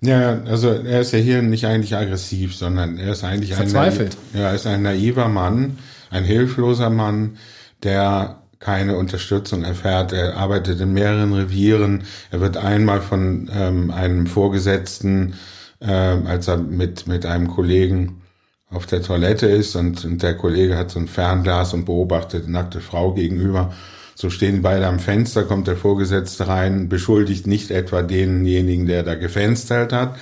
[0.02, 4.18] Ja, also er ist ja hier nicht eigentlich aggressiv, sondern er ist eigentlich Verzweifelt.
[4.34, 5.78] ein, ja, er ist ein naiver Mann,
[6.10, 7.38] ein hilfloser Mann,
[7.82, 10.12] der keine Unterstützung erfährt.
[10.12, 12.04] Er arbeitet in mehreren Revieren.
[12.30, 15.34] Er wird einmal von ähm, einem Vorgesetzten,
[15.80, 18.22] äh, als er mit, mit einem Kollegen
[18.70, 22.52] auf der Toilette ist und, und der Kollege hat so ein Fernglas und beobachtet eine
[22.52, 23.72] nackte Frau gegenüber.
[24.14, 29.14] So stehen beide am Fenster, kommt der Vorgesetzte rein, beschuldigt nicht etwa denjenigen, der da
[29.14, 30.16] gefenstert hat,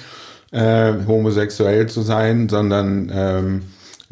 [0.50, 3.62] äh, homosexuell zu sein, sondern ähm,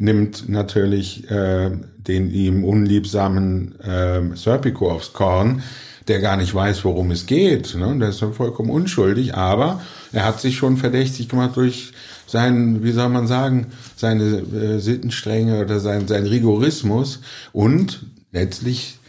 [0.03, 5.63] nimmt natürlich äh, den ihm unliebsamen äh, Serpico aufs Korn,
[6.09, 7.73] der gar nicht weiß, worum es geht.
[7.75, 7.97] Ne?
[7.97, 11.93] Der ist vollkommen unschuldig, aber er hat sich schon verdächtig gemacht durch
[12.27, 17.21] seinen, wie soll man sagen, seine äh, Sittenstrenge oder sein, sein Rigorismus
[17.53, 18.99] und letztlich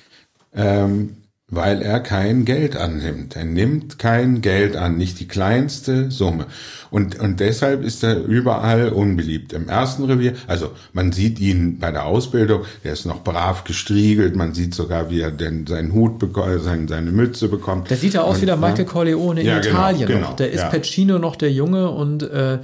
[0.54, 1.16] ähm,
[1.54, 3.36] weil er kein Geld annimmt.
[3.36, 6.46] Er nimmt kein Geld an, nicht die kleinste Summe.
[6.90, 9.52] Und, und deshalb ist er überall unbeliebt.
[9.52, 14.36] Im ersten Revier, also man sieht ihn bei der Ausbildung, der ist noch brav gestriegelt,
[14.36, 17.90] man sieht sogar, wie er denn seinen Hut bekommt, seine, seine Mütze bekommt.
[17.90, 20.36] Der sieht ja aus und, wie der Michael Corleone in ja, genau, Italien genau, noch.
[20.36, 20.68] Der ist ja.
[20.68, 22.58] Pacino noch der Junge und äh,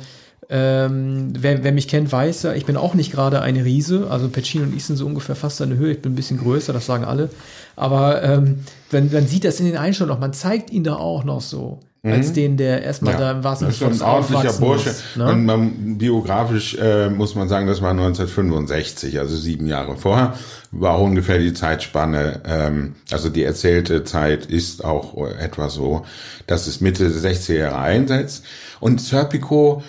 [0.50, 4.08] ähm, wer, wer mich kennt, weiß ja, ich bin auch nicht gerade ein Riese.
[4.10, 5.92] Also Pacino und ich sind so ungefähr fast eine Höhe.
[5.92, 7.30] Ich bin ein bisschen größer, das sagen alle.
[7.76, 8.60] Aber ähm,
[8.90, 11.78] wenn man sieht das in den Einstellungen noch, man zeigt ihn da auch noch so.
[12.02, 13.72] Als den, der erstmal da im wahrsten Mhm.
[13.72, 14.94] schon ein ordentlicher Bursche.
[15.16, 20.32] Und man, biografisch äh, muss man sagen, das war 1965, also sieben Jahre vorher,
[20.70, 22.40] war ungefähr die Zeitspanne.
[22.46, 26.06] Ähm, also die erzählte Zeit ist auch etwa so,
[26.46, 28.44] dass es Mitte der 60er Jahre einsetzt.
[28.80, 29.82] Und Serpico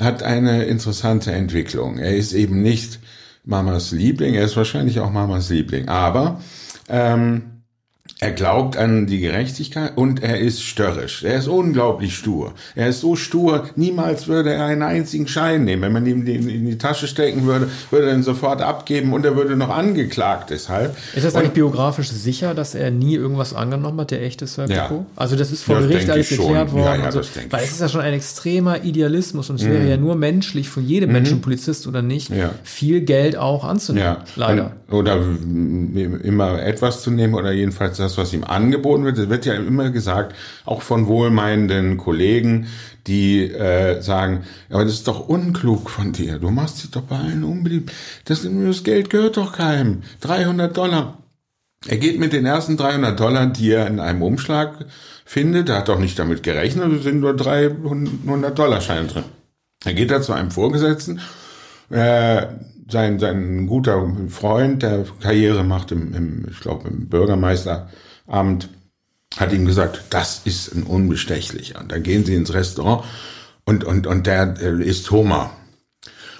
[0.00, 1.98] hat eine interessante Entwicklung.
[1.98, 3.00] Er ist eben nicht
[3.44, 6.40] Mamas Liebling, er ist wahrscheinlich auch Mamas Liebling, aber
[6.88, 7.57] ähm,
[8.20, 11.22] er glaubt an die Gerechtigkeit und er ist störrisch.
[11.22, 12.52] Er ist unglaublich stur.
[12.74, 15.82] Er ist so stur, niemals würde er einen einzigen Schein nehmen.
[15.82, 19.24] Wenn man ihm den in die Tasche stecken würde, würde er ihn sofort abgeben und
[19.24, 20.96] er würde noch angeklagt deshalb.
[21.14, 24.74] Ist das und, eigentlich biografisch sicher, dass er nie irgendwas angenommen hat, der echte Serpico?
[24.94, 25.06] Ja.
[25.14, 26.84] Also das ist vor Das Gericht alles geklärt worden.
[26.84, 27.20] Ja, ja, so.
[27.50, 30.84] Weil es ist ja schon ein extremer Idealismus und es wäre ja nur menschlich von
[30.84, 32.50] jedem Menschen, Polizist oder nicht, Ja.
[32.64, 34.16] viel Geld auch anzunehmen.
[34.18, 34.72] Ja, Leider.
[34.88, 35.20] Und, oder
[36.24, 39.18] immer etwas zu nehmen oder jedenfalls das, was ihm angeboten wird.
[39.18, 42.68] Es wird ja immer gesagt, auch von wohlmeinenden Kollegen,
[43.06, 46.38] die äh, sagen, aber das ist doch unklug von dir.
[46.38, 47.92] Du machst dich doch bei allen unbeliebt.
[48.24, 50.02] Das, das Geld gehört doch keinem.
[50.20, 51.18] 300 Dollar.
[51.86, 54.86] Er geht mit den ersten 300 Dollar, die er in einem Umschlag
[55.24, 59.24] findet, er hat auch nicht damit gerechnet, es sind nur 300 Dollar Scheine drin.
[59.84, 61.20] Er geht da zu einem Vorgesetzten,
[61.90, 62.46] äh,
[62.90, 68.68] sein, sein guter Freund, der Karriere macht im, im ich glaube, im Bürgermeisteramt,
[69.36, 71.80] hat ihm gesagt, das ist ein Unbestechlicher.
[71.80, 73.04] Und dann gehen sie ins Restaurant
[73.64, 75.50] und, und, und der äh, isst Hummer.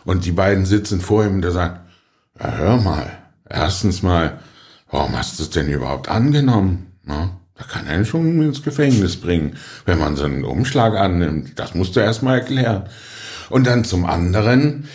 [0.05, 1.81] Und die beiden sitzen vor ihm und der sagt,
[2.41, 3.11] ja, hör mal,
[3.49, 4.39] erstens mal,
[4.91, 6.99] warum hast du es denn überhaupt angenommen?
[7.05, 11.59] Na, da kann er ihn schon ins Gefängnis bringen, wenn man so einen Umschlag annimmt.
[11.59, 12.85] Das musst du erst mal erklären.
[13.51, 14.89] Und dann zum anderen,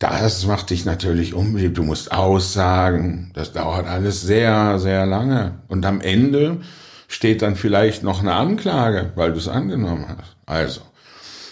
[0.00, 1.76] das macht dich natürlich unbeliebt.
[1.76, 3.30] Du musst aussagen.
[3.34, 5.60] Das dauert alles sehr, sehr lange.
[5.68, 6.62] Und am Ende
[7.06, 10.36] steht dann vielleicht noch eine Anklage, weil du es angenommen hast.
[10.46, 10.80] Also.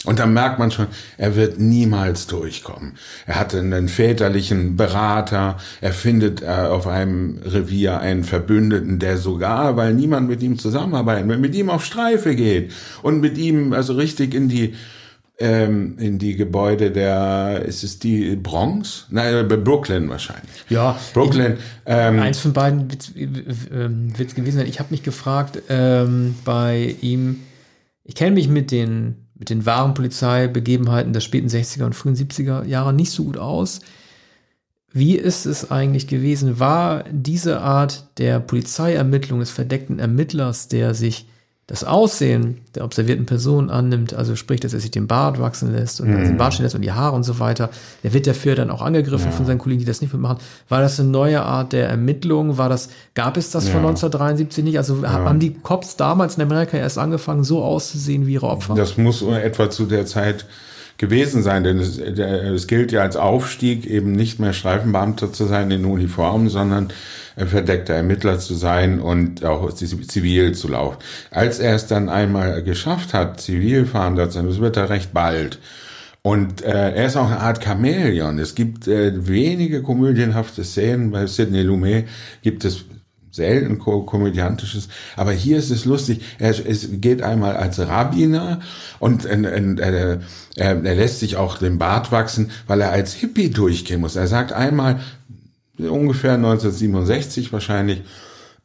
[0.07, 0.87] Und dann merkt man schon,
[1.19, 2.95] er wird niemals durchkommen.
[3.27, 9.77] Er hatte einen väterlichen Berater, er findet äh, auf einem Revier einen Verbündeten, der sogar,
[9.77, 13.93] weil niemand mit ihm zusammenarbeiten will, mit ihm auf Streife geht und mit ihm also
[13.93, 14.75] richtig in die
[15.39, 19.07] ähm, in die Gebäude der, ist es die Bronx?
[19.11, 20.65] Nein, äh, Brooklyn wahrscheinlich.
[20.69, 21.59] Ja, Brooklyn.
[21.87, 24.67] Ähm, Eins von beiden wird es gewesen sein.
[24.67, 27.41] Ich habe mich gefragt ähm, bei ihm,
[28.03, 32.65] ich kenne mich mit den, mit den wahren Polizeibegebenheiten der späten 60er und frühen 70er
[32.65, 33.81] Jahre nicht so gut aus.
[34.91, 36.59] Wie ist es eigentlich gewesen?
[36.59, 41.29] War diese Art der Polizeiermittlung des verdeckten Ermittlers, der sich
[41.69, 46.01] das Aussehen der observierten Person annimmt, also sprich, dass er sich den Bart wachsen lässt
[46.01, 47.69] und den Bart stehen lässt und die Haare und so weiter,
[48.03, 50.39] der wird dafür dann auch angegriffen von seinen Kollegen, die das nicht mitmachen.
[50.71, 52.57] War das eine neue Art der Ermittlung?
[52.57, 54.79] War das, gab es das von 1973 nicht?
[54.79, 58.75] Also haben die Cops damals in Amerika erst angefangen, so auszusehen wie ihre Opfer?
[58.75, 60.47] Das muss etwa zu der Zeit
[60.99, 65.71] gewesen sein, denn es, es gilt ja als Aufstieg, eben nicht mehr Streifenbeamter zu sein
[65.71, 66.93] in Uniform, sondern
[67.47, 70.99] verdeckter Ermittler zu sein und auch zivil zu laufen.
[71.31, 75.13] Als er es dann einmal geschafft hat, zivil fahren zu sein, das wird er recht
[75.13, 75.59] bald.
[76.23, 78.39] Und äh, er ist auch eine Art Chamäleon.
[78.39, 81.13] Es gibt äh, wenige komödienhafte Szenen.
[81.13, 82.09] Bei Sidney Lumet
[82.43, 82.85] gibt es
[83.39, 86.21] selten ko komödiantisches, aber hier ist es lustig.
[86.39, 88.61] Er, es geht einmal als Rabbiner
[88.99, 90.19] und äh, äh,
[90.57, 94.17] er, er lässt sich auch den Bart wachsen, weil er als Hippie durchgehen muss.
[94.17, 95.01] Er sagt einmal,
[95.79, 98.03] ungefähr 1967 wahrscheinlich,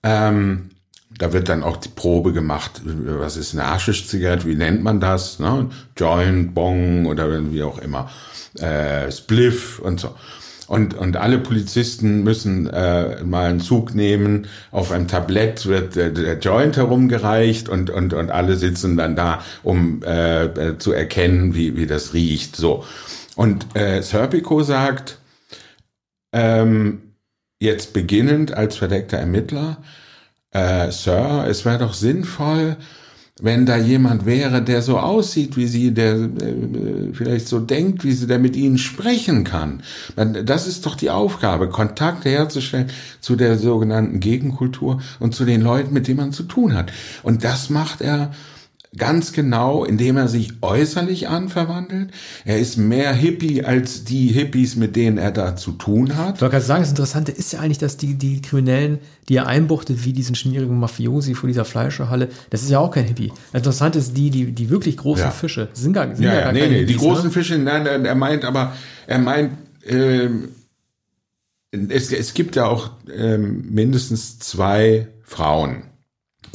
[0.04, 0.70] ähm,
[1.18, 5.40] da wird dann auch die Probe gemacht, was ist eine Haschisch-Zigarette, wie nennt man das?
[5.40, 5.70] Ne?
[5.96, 8.10] Joint, Bong oder wie auch immer.
[8.60, 10.16] Äh, Spliff und so.
[10.74, 14.48] Und, und alle Polizisten müssen äh, mal einen Zug nehmen.
[14.72, 19.44] Auf einem Tablett wird der, der Joint herumgereicht und, und, und alle sitzen dann da,
[19.62, 22.56] um äh, äh, zu erkennen, wie, wie das riecht.
[22.56, 22.86] So.
[23.36, 25.20] Und äh, Serpico sagt,
[26.32, 27.04] ähm,
[27.60, 29.78] jetzt beginnend als verdeckter Ermittler,
[30.50, 32.78] äh, Sir, es wäre doch sinnvoll,
[33.42, 38.12] wenn da jemand wäre, der so aussieht wie sie, der äh, vielleicht so denkt wie
[38.12, 39.82] sie, der mit ihnen sprechen kann.
[40.46, 42.92] Das ist doch die Aufgabe, Kontakte herzustellen
[43.22, 46.94] zu der sogenannten Gegenkultur und zu den Leuten, mit denen man zu tun hat.
[47.24, 48.32] Und das macht er
[48.98, 52.12] ganz genau, indem er sich äußerlich anverwandelt.
[52.46, 56.36] Er ist mehr Hippie als die Hippies, mit denen er da zu tun hat.
[56.36, 59.48] Ich wollte gerade sagen, das Interessante ist ja eigentlich, dass die, die Kriminellen, die er
[59.48, 63.32] einbuchtet, wie diesen schmierigen Mafiosi vor dieser Fleischerhalle, das ist ja auch kein Hippie.
[63.52, 65.32] Das Interessante ist, die, die, die wirklich großen ja.
[65.32, 67.32] Fische sind gar, sind ja, ja, gar nee, keine nee, Hippies, die großen ne?
[67.32, 68.74] Fische, nein, er meint aber,
[69.08, 69.52] er meint,
[69.88, 70.50] ähm,
[71.72, 75.84] es, es gibt ja auch ähm, mindestens zwei Frauen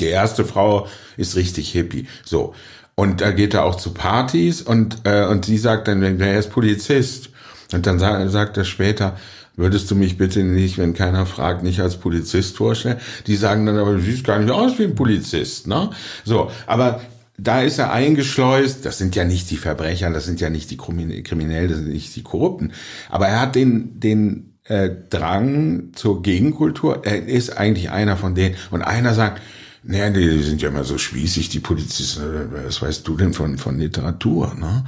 [0.01, 2.07] die erste Frau ist richtig hippie.
[2.25, 2.55] So.
[2.95, 6.51] Und da geht er auch zu Partys und, äh, und sie sagt dann, er ist
[6.51, 7.31] Polizist.
[7.73, 9.17] Und dann sagt, sagt er später,
[9.55, 12.99] würdest du mich bitte nicht, wenn keiner fragt, nicht als Polizist vorstellen?
[13.27, 15.91] Die sagen dann aber, du siehst gar nicht aus wie ein Polizist, ne?
[16.25, 16.51] So.
[16.67, 17.01] Aber
[17.37, 18.85] da ist er eingeschleust.
[18.85, 22.17] Das sind ja nicht die Verbrecher, das sind ja nicht die Kriminellen, das sind nicht
[22.17, 22.73] die Korrupten.
[23.11, 27.05] Aber er hat den, den äh, Drang zur Gegenkultur.
[27.05, 28.57] Er ist eigentlich einer von denen.
[28.71, 29.41] Und einer sagt,
[29.85, 32.23] naja, die sind ja immer so spießig, die Polizisten.
[32.67, 34.55] Was weißt du denn von, von Literatur?
[34.59, 34.85] Ne?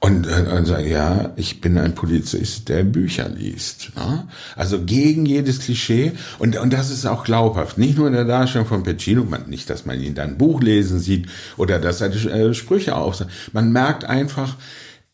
[0.00, 3.92] Und dann sage ja, ich bin ein Polizist, der Bücher liest.
[3.94, 4.26] Ne?
[4.56, 6.12] Also gegen jedes Klischee.
[6.38, 7.76] Und, und das ist auch glaubhaft.
[7.78, 10.98] Nicht nur in der Darstellung von Pacino, man, nicht, dass man ihn dann Buch lesen
[10.98, 13.30] sieht oder dass er äh, Sprüche aufsagt.
[13.52, 14.56] Man merkt einfach,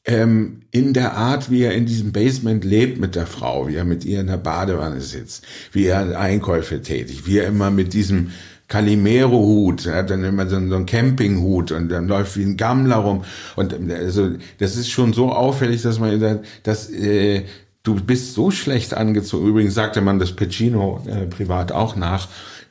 [0.04, 3.84] ähm, in der Art, wie er in diesem Basement lebt mit der Frau, wie er
[3.84, 8.30] mit ihr in der Badewanne sitzt, wie er Einkäufe tätigt, wie er immer mit diesem
[8.68, 13.24] Calimero-Hut, er hat dann immer so, einen Campinghut und dann läuft wie ein Gammler rum.
[13.56, 17.44] Und also das ist schon so auffällig, dass man sagt, dass äh,
[17.82, 19.46] du bist so schlecht angezogen.
[19.46, 22.28] Übrigens sagte man das Pacino äh, privat auch nach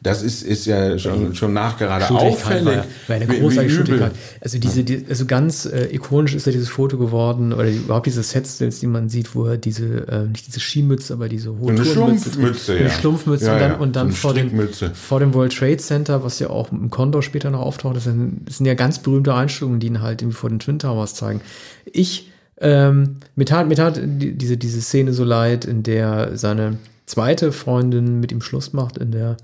[0.07, 2.65] das ist, ist ja schon, schon nachgerade auffällig.
[2.65, 4.13] War, war eine großartige Schuttigkeit.
[4.39, 8.05] Also diese, die, also ganz äh, ikonisch ist ja dieses Foto geworden, oder die, überhaupt
[8.05, 11.71] diese Setstills, die man sieht, wo er diese, äh, nicht diese Skimütze, aber diese hohe
[11.71, 12.79] eine Schlumpfmütze, ja.
[12.79, 16.23] Eine Schlumpfmütze ja, und dann, und dann so vor, dem, vor dem World Trade Center,
[16.23, 19.33] was ja auch im Condor später noch auftaucht, das sind, das sind ja ganz berühmte
[19.33, 21.41] Einstellungen, die ihn halt irgendwie vor den Twin Towers zeigen.
[21.85, 27.51] Ich, ähm, mir tat, mir tat diese, diese Szene so leid, in der seine zweite
[27.51, 29.37] Freundin mit ihm Schluss macht, in der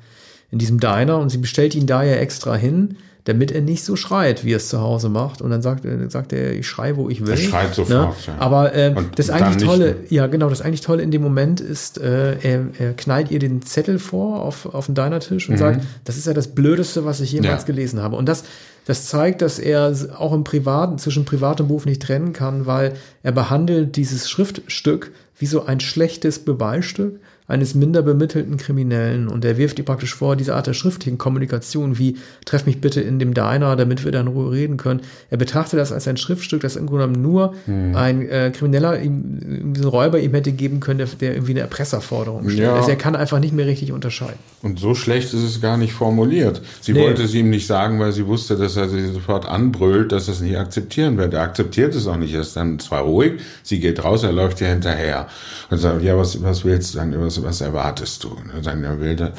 [0.54, 3.96] in diesem Diner und sie bestellt ihn da ja extra hin, damit er nicht so
[3.96, 5.42] schreit, wie er es zu Hause macht.
[5.42, 7.32] Und dann sagt, sagt er, ich schreie, wo ich will.
[7.32, 7.74] Er schreit ne?
[7.74, 8.28] sofort.
[8.28, 8.36] Ja.
[8.38, 12.38] Aber äh, das eigentlich Tolle, ja genau, das eigentlich Tolle in dem Moment ist, äh,
[12.40, 15.60] er, er knallt ihr den Zettel vor auf, auf den Dinertisch und mhm.
[15.60, 17.66] sagt, das ist ja das Blödeste, was ich jemals ja.
[17.66, 18.16] gelesen habe.
[18.16, 18.44] Und das,
[18.86, 22.94] das zeigt, dass er auch im Privaten, zwischen Privat und Beruf nicht trennen kann, weil
[23.24, 27.20] er behandelt dieses Schriftstück wie so ein schlechtes Beweisstück
[27.54, 32.00] eines minder bemittelten Kriminellen und er wirft ihr praktisch vor, diese Art der schriftlichen Kommunikation,
[32.00, 35.02] wie treff mich bitte in dem Diner, damit wir da in Ruhe reden können.
[35.30, 37.96] Er betrachtet das als ein Schriftstück, das im Grunde genommen nur hm.
[37.96, 42.50] ein äh, Krimineller, ihm, ein Räuber ihm hätte geben können, der, der irgendwie eine Erpresserforderung
[42.50, 42.64] stellt.
[42.64, 42.76] Ja.
[42.76, 44.40] Also er kann einfach nicht mehr richtig unterscheiden.
[44.64, 46.62] Und so schlecht ist es gar nicht formuliert.
[46.82, 47.02] Sie nee.
[47.02, 50.34] wollte es ihm nicht sagen, weil sie wusste, dass er sie sofort anbrüllt, dass er
[50.34, 51.36] es nicht akzeptieren wird.
[51.36, 52.34] Er akzeptiert es auch nicht.
[52.34, 55.28] Er ist dann zwar ruhig, sie geht raus, er läuft ihr hinterher
[55.70, 57.14] und sagt, ja, was, was willst du dann?
[57.20, 58.36] Was, was erwartest du?
[58.54, 59.34] Er er will,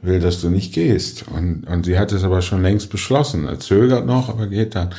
[0.00, 1.24] will, dass du nicht gehst.
[1.28, 3.46] Und, und sie hat es aber schon längst beschlossen.
[3.46, 4.90] Er zögert noch, aber geht dann.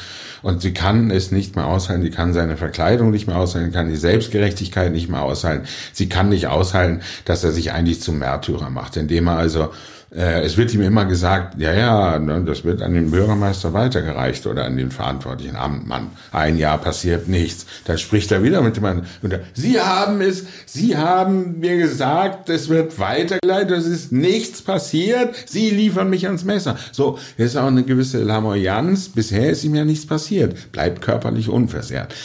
[0.42, 2.04] Und sie kann es nicht mehr aushalten.
[2.04, 5.68] Sie kann seine Verkleidung nicht mehr aushalten, kann die Selbstgerechtigkeit nicht mehr aushalten.
[5.94, 9.70] Sie kann nicht aushalten, dass er sich eigentlich zum Märtyrer macht, indem er also
[10.16, 14.48] äh, es wird ihm immer gesagt, ja, ja, ne, das wird an den Bürgermeister weitergereicht
[14.48, 16.12] oder an den verantwortlichen Amtmann.
[16.32, 17.66] Ein Jahr passiert nichts.
[17.86, 19.06] Dann spricht er wieder mit dem Mann.
[19.54, 25.36] Sie haben es, Sie haben mir gesagt, es wird weitergeleitet, es ist nichts passiert.
[25.46, 26.76] Sie liefern mich ans Messer.
[26.92, 29.10] So, das ist auch eine gewisse Lamoyanz.
[29.10, 30.72] Bisher ist ihm ja nichts passiert.
[30.72, 32.16] Bleibt körperlich unversehrt.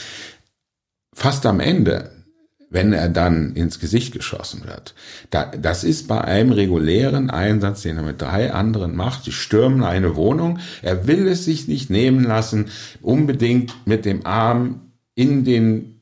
[1.14, 2.10] Fast am Ende
[2.74, 4.96] wenn er dann ins Gesicht geschossen wird.
[5.30, 9.24] Da, das ist bei einem regulären Einsatz, den er mit drei anderen macht.
[9.24, 10.58] Sie stürmen eine Wohnung.
[10.82, 12.66] Er will es sich nicht nehmen lassen,
[13.00, 16.00] unbedingt mit dem Arm in den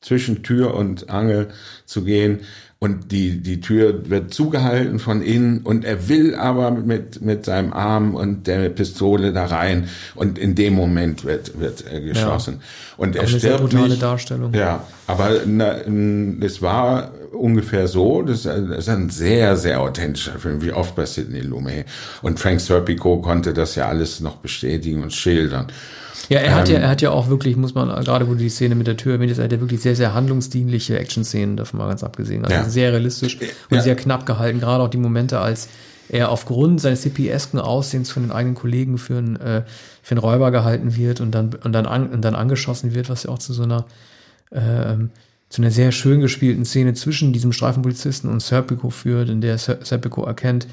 [0.00, 1.48] zwischen Tür und Angel
[1.84, 2.40] zu gehen
[2.78, 7.72] und die, die Tür wird zugehalten von innen und er will aber mit, mit seinem
[7.72, 12.58] Arm und der Pistole da rein und in dem Moment wird, wird er geschossen.
[12.60, 12.94] Ja.
[12.98, 14.02] Und er aber stirbt brutale nicht.
[14.02, 14.52] Darstellung.
[14.52, 15.78] Ja, aber na,
[16.42, 21.40] es war ungefähr so, das ist ein sehr, sehr authentischer Film, wie oft bei Sidney
[21.40, 21.86] Lumet.
[22.20, 25.68] Und Frank Serpico konnte das ja alles noch bestätigen und schildern.
[26.28, 28.38] Ja, er hat ähm, ja, er hat ja auch wirklich, muss man, gerade wo du
[28.38, 31.56] die Szene mit der Tür erwähnt hast, er hat ja wirklich sehr, sehr handlungsdienliche Action-Szenen,
[31.56, 32.44] davon mal ganz abgesehen.
[32.44, 32.68] Also ja.
[32.68, 33.38] sehr realistisch
[33.70, 33.82] und ja.
[33.82, 34.60] sehr knapp gehalten.
[34.60, 35.68] Gerade auch die Momente, als
[36.08, 39.62] er aufgrund seines CPS-ken Aussehens von den eigenen Kollegen für einen, äh,
[40.02, 43.24] für einen Räuber gehalten wird und dann, und dann, an, und dann angeschossen wird, was
[43.24, 43.86] ja auch zu so einer,
[44.52, 45.10] ähm,
[45.48, 50.24] zu einer sehr schön gespielten Szene zwischen diesem Streifenpolizisten und Serpico führt, in der Serpico
[50.24, 50.66] erkennt,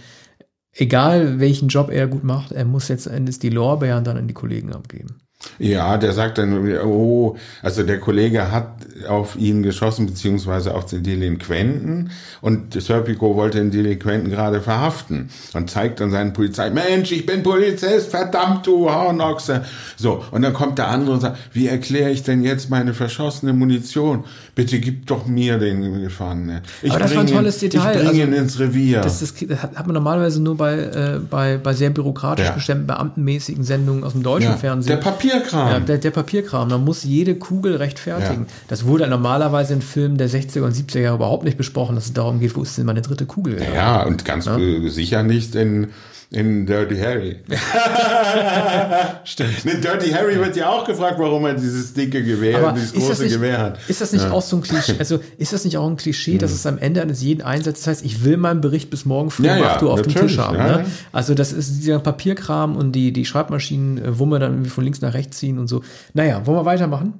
[0.73, 4.33] egal welchen Job er gut macht, er muss jetzt endlich die Lorbeeren dann an die
[4.33, 5.19] Kollegen abgeben.
[5.59, 8.71] Ja, der sagt dann, oh, also der Kollege hat
[9.07, 15.69] auf ihn geschossen, beziehungsweise auf den Delinquenten und Serpico wollte den Delinquenten gerade verhaften und
[15.69, 19.65] zeigt dann seinen Polizei, Mensch, ich bin Polizist, verdammt du Hornochse.
[19.95, 23.53] So, und dann kommt der andere und sagt, wie erkläre ich denn jetzt meine verschossene
[23.53, 24.23] Munition?
[24.55, 26.61] Bitte gib doch mir den Gefangenen.
[26.83, 27.95] Ich Aber das war ein tolles ihn, Detail.
[27.95, 29.01] Ich bringe also, ihn ins Revier.
[29.01, 32.51] Das, das, hat man normalerweise nur bei, äh, bei, bei sehr bürokratisch ja.
[32.51, 34.57] bestimmten beamtenmäßigen Sendungen aus dem deutschen ja.
[34.57, 34.95] Fernsehen.
[34.95, 35.69] Der Papierkram.
[35.69, 36.67] Ja, der, der Papierkram.
[36.67, 38.45] Man muss jede Kugel rechtfertigen.
[38.47, 38.53] Ja.
[38.67, 42.13] Das wurde normalerweise in Filmen der 60er und 70er Jahre überhaupt nicht besprochen, dass es
[42.13, 43.59] darum geht, wo ist denn meine dritte Kugel?
[43.73, 44.47] Ja, und ganz
[44.93, 45.87] sicher nicht in
[46.33, 47.37] in Dirty Harry.
[49.23, 49.65] Stimmt.
[49.65, 53.23] In Dirty Harry wird ja auch gefragt, warum er dieses dicke Gewehr, Aber dieses große
[53.23, 53.79] nicht, Gewehr hat.
[53.87, 54.31] Ist das nicht ja.
[54.31, 54.95] auch so ein Klischee?
[54.99, 58.05] Also ist das nicht auch ein Klischee, dass es am Ende eines jeden Einsatzes heißt,
[58.05, 60.57] ich will meinen Bericht bis morgen früh um ja, 8 Uhr auf dem Tisch haben.
[60.57, 60.85] Ne?
[61.11, 64.83] Also das ist dieser Papierkram und die, die Schreibmaschinen, äh, wo wir dann irgendwie von
[64.83, 65.83] links nach rechts ziehen und so.
[66.13, 67.13] Naja, wollen wir weitermachen?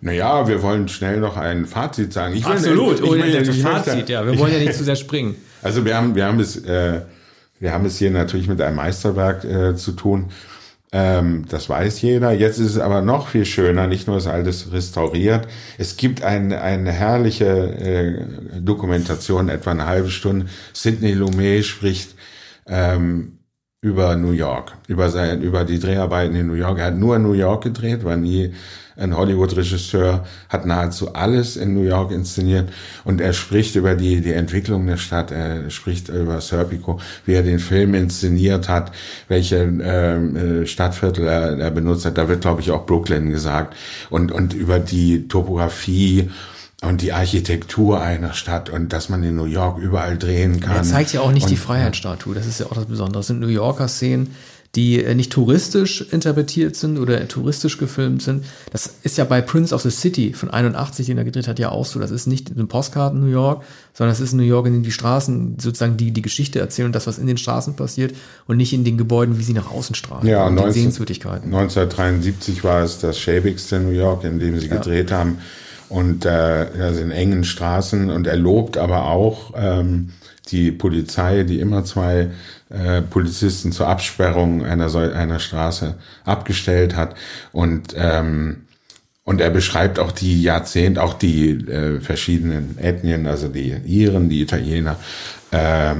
[0.00, 2.34] Naja, wir wollen schnell noch ein Fazit sagen.
[2.36, 4.26] Ich Absolut, will, ich, ich, oh, das Fazit, ja.
[4.26, 5.34] Wir wollen ja nicht zu sehr springen.
[5.62, 7.02] Also wir haben, wir haben es äh,
[7.60, 10.30] wir haben es hier natürlich mit einem Meisterwerk äh, zu tun.
[10.92, 12.32] Ähm, das weiß jeder.
[12.32, 13.86] Jetzt ist es aber noch viel schöner.
[13.86, 15.46] Nicht nur ist alles restauriert.
[15.78, 20.46] Es gibt ein, eine herrliche äh, Dokumentation, etwa eine halbe Stunde.
[20.72, 22.16] Sidney Lumet spricht
[22.66, 23.39] ähm,
[23.82, 26.78] über New York, über sein, über die Dreharbeiten in New York.
[26.78, 28.52] Er hat nur in New York gedreht, war nie
[28.94, 32.68] ein Hollywood-Regisseur, hat nahezu alles in New York inszeniert
[33.04, 37.42] und er spricht über die, die Entwicklung der Stadt, er spricht über Serpico, wie er
[37.42, 38.92] den Film inszeniert hat,
[39.28, 42.18] welche ähm, äh, Stadtviertel er, er benutzt hat.
[42.18, 43.74] Da wird, glaube ich, auch Brooklyn gesagt
[44.10, 46.28] und, und über die Topografie
[46.82, 50.76] und die Architektur einer Stadt und dass man in New York überall drehen kann.
[50.76, 53.20] Er zeigt ja auch nicht und, die Freiheitsstatue, das ist ja auch das Besondere.
[53.20, 54.34] Das sind New Yorker Szenen,
[54.76, 58.44] die äh, nicht touristisch interpretiert sind oder touristisch gefilmt sind.
[58.72, 61.70] Das ist ja bei Prince of the City von 81, den er gedreht hat, ja
[61.70, 61.98] auch so.
[61.98, 64.92] Das ist nicht in Postkarten New York, sondern es ist New York, in denen die
[64.92, 68.14] Straßen sozusagen die, die Geschichte erzählen und das, was in den Straßen passiert
[68.46, 70.26] und nicht in den Gebäuden, wie sie nach außen strahlen.
[70.26, 71.52] Ja, und 19, Sehenswürdigkeiten.
[71.52, 74.76] 1973 war es das schäbigste New York, in dem sie ja.
[74.76, 75.38] gedreht haben.
[75.90, 76.28] Und äh,
[76.80, 80.10] also in engen Straßen und er lobt aber auch ähm,
[80.48, 82.28] die Polizei, die immer zwei
[82.70, 87.16] äh, Polizisten zur Absperrung einer, einer Straße abgestellt hat.
[87.50, 88.66] Und, ähm,
[89.24, 94.42] und er beschreibt auch die Jahrzehnte, auch die äh, verschiedenen Ethnien, also die Iren, die
[94.42, 94.96] Italiener,
[95.52, 95.96] äh, äh,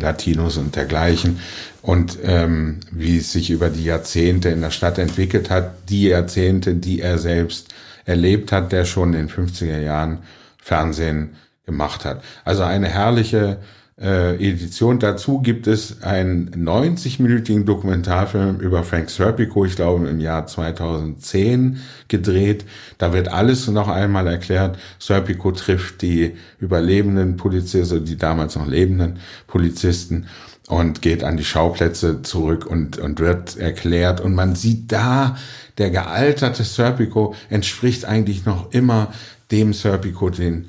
[0.00, 1.40] Latinos und dergleichen.
[1.82, 6.74] Und ähm, wie es sich über die Jahrzehnte in der Stadt entwickelt hat, die Jahrzehnte,
[6.74, 7.74] die er selbst
[8.06, 10.20] erlebt hat, der schon in 50er Jahren
[10.56, 11.36] Fernsehen
[11.66, 12.22] gemacht hat.
[12.44, 13.58] Also eine herrliche
[14.00, 14.98] äh, Edition.
[14.98, 22.64] Dazu gibt es einen 90-minütigen Dokumentarfilm über Frank Serpico, ich glaube im Jahr 2010 gedreht.
[22.98, 24.78] Da wird alles noch einmal erklärt.
[24.98, 30.26] Serpico trifft die überlebenden Polizisten, also die damals noch lebenden Polizisten
[30.68, 34.20] und geht an die Schauplätze zurück und, und wird erklärt.
[34.20, 35.36] Und man sieht da,
[35.78, 39.12] der gealterte Serpico entspricht eigentlich noch immer
[39.50, 40.68] dem Serpico, den,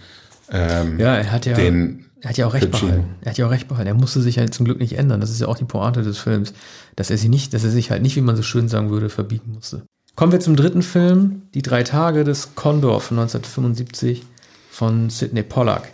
[0.52, 2.92] ähm, ja, er hat ja, den er hat ja auch recht Puccino.
[2.92, 3.16] behalten.
[3.22, 3.88] Er hat ja auch recht behalten.
[3.88, 5.22] Er musste sich halt zum Glück nicht ändern.
[5.22, 6.54] Das ist ja auch die Pointe des Films,
[6.96, 9.10] dass er sich nicht, dass er sich halt nicht, wie man so schön sagen würde,
[9.10, 9.84] verbiegen musste.
[10.16, 14.24] Kommen wir zum dritten Film, Die drei Tage des Condor von 1975
[14.72, 15.90] von Sidney Pollack.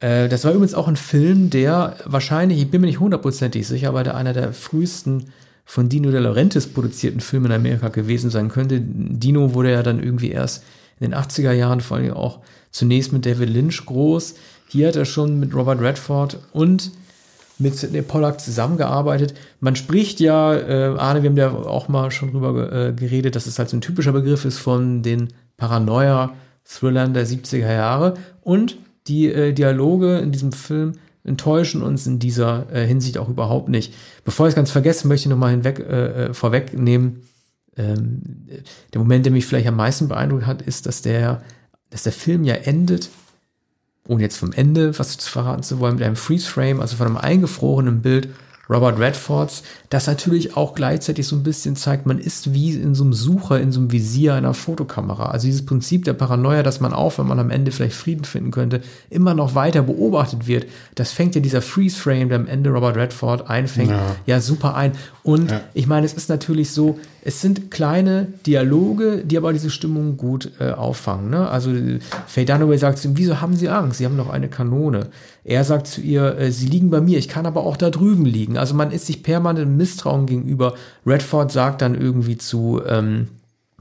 [0.00, 3.88] Äh, das war übrigens auch ein Film, der wahrscheinlich, ich bin mir nicht hundertprozentig sicher,
[3.88, 5.32] aber der einer der frühesten
[5.64, 8.80] von Dino De Laurentiis produzierten Filme in Amerika gewesen sein könnte.
[8.80, 10.64] Dino wurde ja dann irgendwie erst
[10.98, 12.40] in den 80er Jahren vor allem auch
[12.70, 14.34] zunächst mit David Lynch groß.
[14.68, 16.90] Hier hat er schon mit Robert Redford und
[17.58, 19.34] mit Sidney Pollack zusammengearbeitet.
[19.60, 23.46] Man spricht ja, äh, Arne, wir haben ja auch mal schon drüber äh, geredet, dass
[23.46, 28.14] es halt so ein typischer Begriff ist von den Paranoia-Thrillern der 70er Jahre.
[28.42, 28.78] Und
[29.08, 30.92] die äh, Dialoge in diesem Film
[31.24, 33.92] enttäuschen uns in dieser äh, Hinsicht auch überhaupt nicht.
[34.24, 37.22] Bevor ich es ganz vergesse, möchte ich nochmal hinweg, äh, äh, vorwegnehmen,
[37.76, 38.22] ähm,
[38.92, 41.42] der Moment, der mich vielleicht am meisten beeindruckt hat, ist, dass der,
[41.90, 43.10] dass der Film ja endet
[44.08, 47.18] ohne jetzt vom Ende was zu verraten zu wollen, mit einem Freeze-Frame, also von einem
[47.18, 48.28] eingefrorenen Bild
[48.70, 53.04] Robert Redfords, das natürlich auch gleichzeitig so ein bisschen zeigt, man ist wie in so
[53.04, 55.26] einem Sucher, in so einem Visier einer Fotokamera.
[55.26, 58.50] Also dieses Prinzip der Paranoia, dass man auch, wenn man am Ende vielleicht Frieden finden
[58.50, 62.96] könnte, immer noch weiter beobachtet wird, das fängt ja dieser Freeze-Frame, der am Ende Robert
[62.96, 64.92] Redford einfängt, ja, ja super ein.
[65.22, 65.60] Und ja.
[65.74, 70.52] ich meine, es ist natürlich so, es sind kleine Dialoge, die aber diese Stimmung gut
[70.60, 71.30] äh, auffangen.
[71.30, 71.48] Ne?
[71.48, 71.70] Also
[72.26, 73.98] Faye Dunaway sagt zu ihm, wieso haben Sie Angst?
[73.98, 75.08] Sie haben doch eine Kanone.
[75.48, 78.26] Er sagt zu ihr, äh, Sie liegen bei mir, ich kann aber auch da drüben
[78.26, 78.58] liegen.
[78.58, 80.74] Also man ist sich permanent im Misstrauen gegenüber.
[81.06, 83.28] Redford sagt dann irgendwie zu ähm,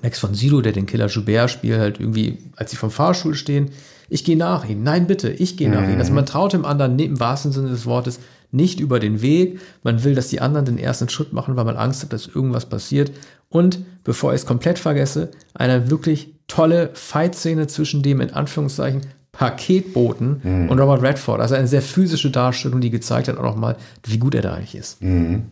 [0.02, 3.72] Max von Sydow, der den Killer Joubert spielt, halt irgendwie, als sie vom Fahrstuhl stehen,
[4.08, 4.82] ich gehe nach ihm.
[4.82, 5.96] Nein, bitte, ich gehe nach mhm.
[5.96, 6.00] ihm.
[6.00, 9.60] Also man traut dem anderen im wahrsten Sinne des Wortes nicht über den Weg.
[9.84, 12.70] Man will, dass die anderen den ersten Schritt machen, weil man Angst hat, dass irgendwas
[12.70, 13.12] passiert.
[13.50, 19.02] Und bevor ich es komplett vergesse, eine wirklich tolle Fight-Szene zwischen dem in Anführungszeichen
[19.38, 20.70] Paketboten mhm.
[20.70, 21.40] und Robert Redford.
[21.40, 24.76] Also eine sehr physische Darstellung, die gezeigt hat auch nochmal, wie gut er da eigentlich
[24.76, 25.02] ist.
[25.02, 25.44] Mhm.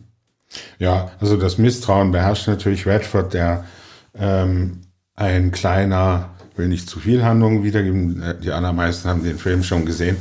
[0.78, 3.64] Ja, also das Misstrauen beherrscht natürlich Redford, der
[4.18, 4.78] ähm,
[5.14, 10.16] ein kleiner, will nicht zu viel Handlung wiedergeben, die allermeisten haben den Film schon gesehen,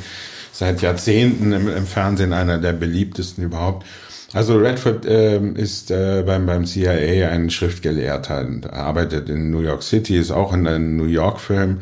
[0.51, 3.85] seit Jahrzehnten im, im Fernsehen einer der beliebtesten überhaupt.
[4.33, 10.17] Also Redford äh, ist äh, beim, beim CIA ein Schriftgelehrter, arbeitet in New York City,
[10.17, 11.79] ist auch in einem New York-Film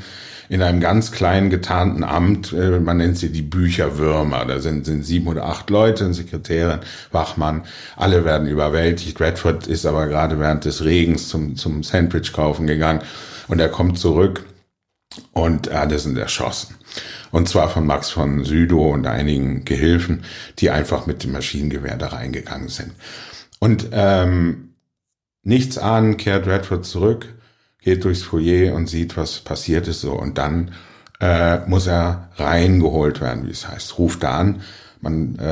[0.50, 4.46] in einem ganz kleinen getarnten Amt, äh, man nennt sie die Bücherwürmer.
[4.46, 6.80] Da sind, sind sieben oder acht Leute, eine Sekretärin,
[7.12, 7.64] Wachmann,
[7.96, 9.20] alle werden überwältigt.
[9.20, 13.02] Redford ist aber gerade während des Regens zum, zum Sandwich kaufen gegangen
[13.48, 14.46] und er kommt zurück
[15.32, 16.76] und alle sind erschossen.
[17.32, 20.24] Und zwar von Max von Südow und einigen Gehilfen,
[20.60, 22.92] die einfach mit dem Maschinengewehr da reingegangen sind.
[23.60, 24.76] Und ähm,
[25.44, 27.34] nichts ahnen kehrt Redford zurück,
[27.84, 30.14] geht durchs Foyer und sieht, was passiert ist so.
[30.14, 30.72] Und dann
[31.20, 33.98] äh, muss er reingeholt werden, wie es heißt.
[33.98, 34.62] Ruft da an,
[35.02, 35.44] man äh,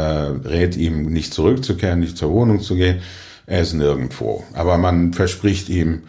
[0.48, 3.02] rät ihm, nicht zurückzukehren, nicht zur Wohnung zu gehen.
[3.46, 4.44] Er ist nirgendwo.
[4.54, 6.04] Aber man verspricht ihm,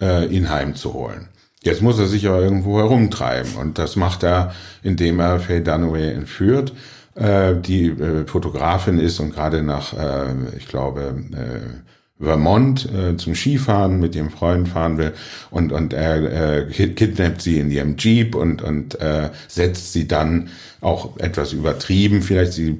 [0.00, 1.28] äh, ihn heimzuholen.
[1.62, 6.12] Jetzt muss er sich aber irgendwo herumtreiben und das macht er, indem er Faye Dunaway
[6.12, 6.72] entführt,
[7.16, 13.34] äh, die äh, Fotografin ist und gerade nach, äh, ich glaube, äh, Vermont äh, zum
[13.34, 15.12] Skifahren mit ihrem Freund fahren will
[15.50, 20.48] und und er äh, kidnappt sie in ihrem Jeep und und äh, setzt sie dann
[20.80, 22.78] auch etwas übertrieben, vielleicht sie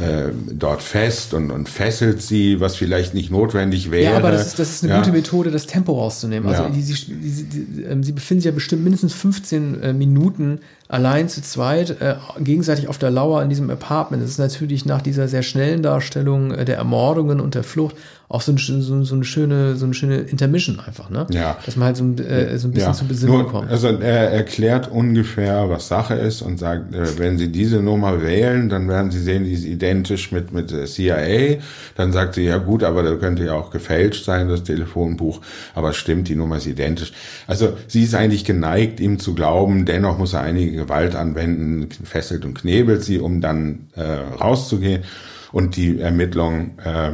[0.00, 4.12] äh, dort fest und, und fesselt sie, was vielleicht nicht notwendig wäre.
[4.12, 4.98] Ja, aber das ist, das ist eine ja.
[4.98, 6.48] gute Methode, das Tempo rauszunehmen.
[6.48, 6.68] Also ja.
[6.70, 10.60] die, die, die, ähm, sie befinden sich ja bestimmt mindestens 15 äh, Minuten
[10.90, 14.22] allein zu zweit, äh, gegenseitig auf der Lauer in diesem Apartment.
[14.22, 17.96] Das ist natürlich nach dieser sehr schnellen Darstellung äh, der Ermordungen und der Flucht
[18.30, 21.26] auch so, ein, so, so, eine schöne, so eine schöne Intermission einfach, ne?
[21.30, 21.58] Ja.
[21.66, 22.92] Dass man halt so ein, äh, so ein bisschen ja.
[22.92, 23.68] zur Besinnung kommt.
[23.68, 28.68] Also er erklärt ungefähr, was Sache ist und sagt, äh, wenn Sie diese Nummer wählen,
[28.68, 31.56] dann werden Sie sehen, die ist identisch mit, mit der CIA.
[31.96, 35.40] Dann sagt sie, ja gut, aber da könnte ja auch gefälscht sein, das Telefonbuch.
[35.74, 37.12] Aber stimmt, die Nummer ist identisch.
[37.48, 42.44] Also sie ist eigentlich geneigt, ihm zu glauben, dennoch muss er einige Gewalt anwenden, fesselt
[42.44, 45.04] und knebelt sie, um dann äh, rauszugehen
[45.52, 47.12] und die Ermittlung äh,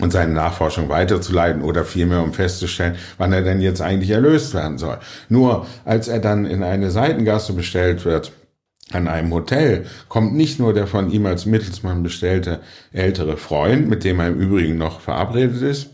[0.00, 4.78] und seine Nachforschung weiterzuleiten oder vielmehr um festzustellen, wann er denn jetzt eigentlich erlöst werden
[4.78, 4.98] soll.
[5.28, 8.32] Nur als er dann in eine Seitengasse bestellt wird,
[8.90, 12.60] an einem Hotel, kommt nicht nur der von ihm als Mittelsmann bestellte
[12.92, 15.90] ältere Freund, mit dem er im Übrigen noch verabredet ist,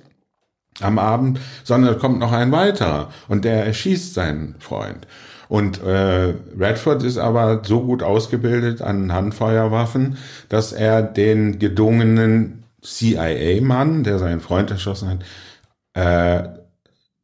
[0.81, 5.07] am Abend, sondern kommt noch ein weiterer und der erschießt seinen Freund.
[5.49, 10.19] Und äh, Redford ist aber so gut ausgebildet an Handfeuerwaffen,
[10.49, 15.25] dass er den gedungenen CIA-Mann, der seinen Freund erschossen hat,
[15.95, 16.49] äh,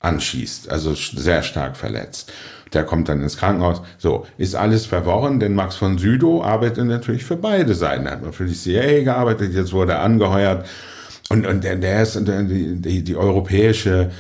[0.00, 2.32] anschießt, also sehr stark verletzt.
[2.72, 3.82] Der kommt dann ins Krankenhaus.
[3.98, 8.06] So, ist alles verworren, denn Max von Südow arbeitet natürlich für beide Seiten.
[8.06, 10.66] Er hat für die CIA gearbeitet, jetzt wurde er angeheuert.
[11.30, 14.10] Und, und der, der ist die, die, die europäische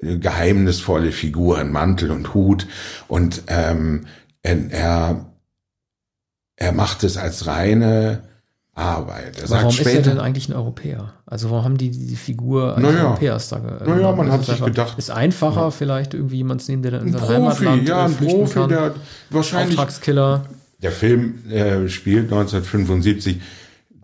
[0.00, 2.66] geheimnisvolle Figur in Mantel und Hut
[3.08, 4.06] und ähm,
[4.42, 5.24] er,
[6.56, 8.22] er macht es als reine
[8.74, 9.40] Arbeit.
[9.40, 11.14] Er warum später, ist er denn eigentlich ein Europäer?
[11.26, 14.62] Also warum haben die die Figur eines naja, Europäers da ge Naja, man hat sich
[14.62, 14.98] gedacht.
[14.98, 15.70] Ist einfacher ja.
[15.70, 18.68] vielleicht irgendwie jemand zu nehmen, der dann in seinem Heimatland ja, ein Profi, kann.
[18.68, 18.94] Der
[19.30, 20.44] wahrscheinlich, Auftragskiller.
[20.82, 23.40] Der Film äh, spielt 1975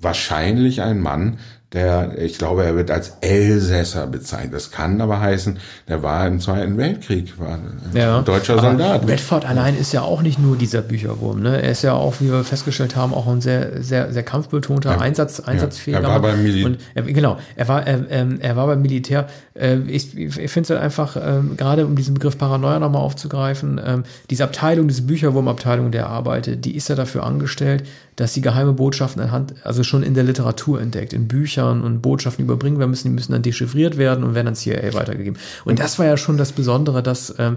[0.01, 1.39] wahrscheinlich ein Mann,
[1.73, 4.55] der, ich glaube, er wird als Elsässer bezeichnet.
[4.55, 8.23] Das kann aber heißen, der war im Zweiten Weltkrieg, war ein ja.
[8.23, 9.07] deutscher Soldat.
[9.07, 11.41] Redford allein ist ja auch nicht nur dieser Bücherwurm.
[11.41, 11.63] Ne?
[11.63, 14.99] Er ist ja auch, wie wir festgestellt haben, auch ein sehr, sehr, sehr kampfbetonter, ja.
[14.99, 16.03] Einsatz, einsatzfähiger.
[16.03, 17.03] Er war beim Militär.
[17.05, 19.29] Genau, er war, er, ähm, er war beim Militär.
[19.61, 23.81] Äh, ich ich finde es halt einfach, ähm, gerade um diesen Begriff Paranoia nochmal aufzugreifen,
[23.85, 27.85] ähm, diese Abteilung, diese Bücherwurmabteilung, der arbeitet, die ist ja dafür angestellt,
[28.17, 32.45] dass sie geheime Botschaften anhand, also schon in der Literatur entdeckt, in Büchern und Botschaften
[32.45, 35.39] überbringen werden müssen, die müssen dann dechiffriert werden und werden dann CIA weitergegeben.
[35.65, 37.57] Und das war ja schon das Besondere, dass ähm,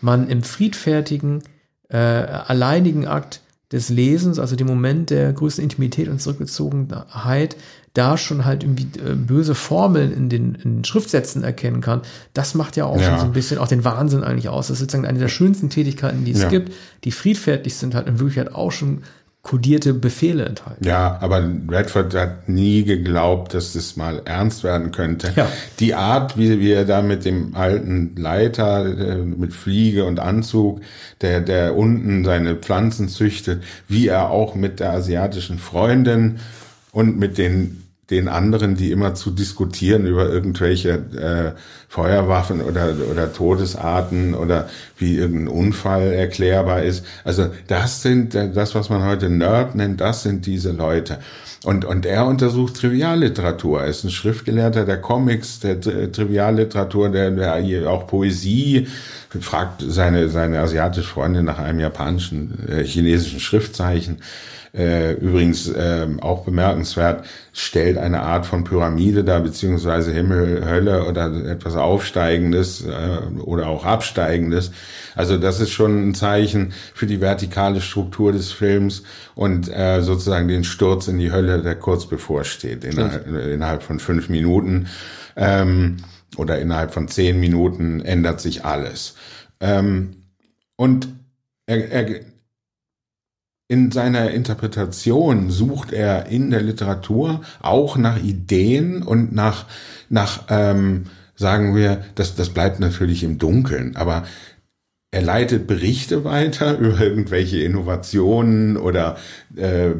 [0.00, 1.42] man im friedfertigen,
[1.88, 3.40] äh, alleinigen Akt
[3.72, 7.56] des Lesens, also dem Moment der größten Intimität und Zurückgezogenheit,
[7.94, 12.02] da schon halt irgendwie äh, böse Formeln in den, in den Schriftsätzen erkennen kann,
[12.34, 13.10] das macht ja auch ja.
[13.10, 14.68] schon so ein bisschen auch den Wahnsinn eigentlich aus.
[14.68, 16.48] Das ist sozusagen eine der schönsten Tätigkeiten, die es ja.
[16.48, 16.72] gibt,
[17.04, 19.02] die friedfertig sind, halt in Wirklichkeit auch schon
[19.42, 20.84] kodierte Befehle enthalten.
[20.84, 25.32] Ja, aber Redford hat nie geglaubt, dass das mal ernst werden könnte.
[25.34, 25.50] Ja.
[25.78, 30.82] Die Art, wie, wie er da mit dem alten Leiter, äh, mit Fliege und Anzug,
[31.22, 36.38] der, der unten seine Pflanzen züchtet, wie er auch mit der asiatischen Freundin
[36.92, 43.32] und mit den den anderen, die immer zu diskutieren über irgendwelche äh, Feuerwaffen oder, oder
[43.32, 44.68] Todesarten oder
[44.98, 47.04] wie irgendein Unfall erklärbar ist.
[47.24, 51.18] Also das sind das, was man heute Nerd nennt, das sind diese Leute.
[51.62, 53.82] Und, und er untersucht Trivialliteratur.
[53.82, 58.88] Er ist ein Schriftgelehrter der Comics, der Trivialliteratur, der, der auch Poesie,
[59.40, 64.20] fragt seine, seine asiatische Freundin nach einem japanischen, äh, chinesischen Schriftzeichen
[64.72, 71.32] äh, übrigens äh, auch bemerkenswert, stellt eine Art von Pyramide dar, beziehungsweise Himmel, Hölle oder
[71.46, 74.70] etwas Aufsteigendes äh, oder auch Absteigendes.
[75.16, 79.02] Also das ist schon ein Zeichen für die vertikale Struktur des Films
[79.34, 84.28] und äh, sozusagen den Sturz in die Hölle, der kurz bevorsteht, innerhalb, innerhalb von fünf
[84.28, 84.86] Minuten
[85.36, 85.96] ähm,
[86.36, 89.14] oder innerhalb von zehn Minuten ändert sich alles.
[89.60, 90.16] Ähm,
[90.76, 91.08] und
[91.66, 92.20] er, er,
[93.70, 99.66] in seiner Interpretation sucht er in der Literatur auch nach Ideen und nach,
[100.08, 101.04] nach ähm,
[101.36, 104.24] sagen wir, das, das bleibt natürlich im Dunkeln, aber
[105.12, 109.18] er leitet Berichte weiter über irgendwelche Innovationen oder
[109.54, 109.90] äh,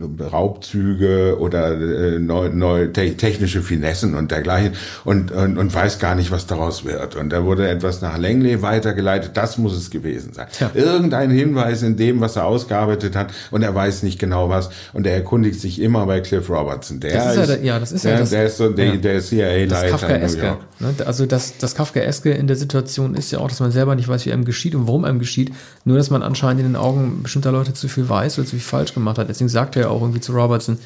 [0.00, 4.72] Raubzüge oder äh, neu, neu, te technische Finessen und dergleichen
[5.04, 7.16] und, und, und weiß gar nicht, was daraus wird.
[7.16, 10.46] Und da wurde etwas nach Langley weitergeleitet, das muss es gewesen sein.
[10.60, 10.70] Ja.
[10.74, 15.06] Irgendein Hinweis in dem, was er ausgearbeitet hat und er weiß nicht genau was und
[15.06, 17.00] er erkundigt sich immer bei Cliff Robertson.
[17.00, 18.96] Der das ist, ist ja, ja, das ist ja, das, der ist so der, ja.
[18.96, 20.58] der CIA-Leiter in New York.
[20.78, 20.94] Ne?
[21.04, 24.26] Also das, das Kafkaeske in der Situation ist ja auch, dass man selber nicht weiß,
[24.26, 25.52] wie einem geschieht und warum einem geschieht,
[25.84, 28.60] nur dass man anscheinend in den Augen bestimmter Leute zu viel weiß oder zu viel
[28.60, 29.28] falsch gemacht hat.
[29.28, 30.78] Deswegen sagt er auch irgendwie zu Robertson,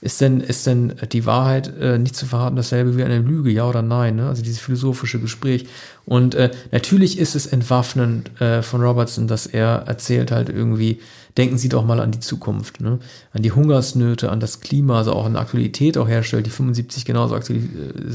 [0.00, 3.66] ist denn, ist denn die Wahrheit äh, nicht zu verraten dasselbe wie eine Lüge, ja
[3.66, 4.16] oder nein?
[4.16, 4.28] Ne?
[4.28, 5.66] Also dieses philosophische Gespräch.
[6.04, 11.00] Und äh, natürlich ist es entwaffnend äh, von Robertson, dass er erzählt halt irgendwie,
[11.36, 12.98] denken Sie doch mal an die Zukunft, ne?
[13.32, 17.34] an die Hungersnöte, an das Klima, also auch an Aktualität auch herstellt, die 75 genauso
[17.34, 17.62] aktuell,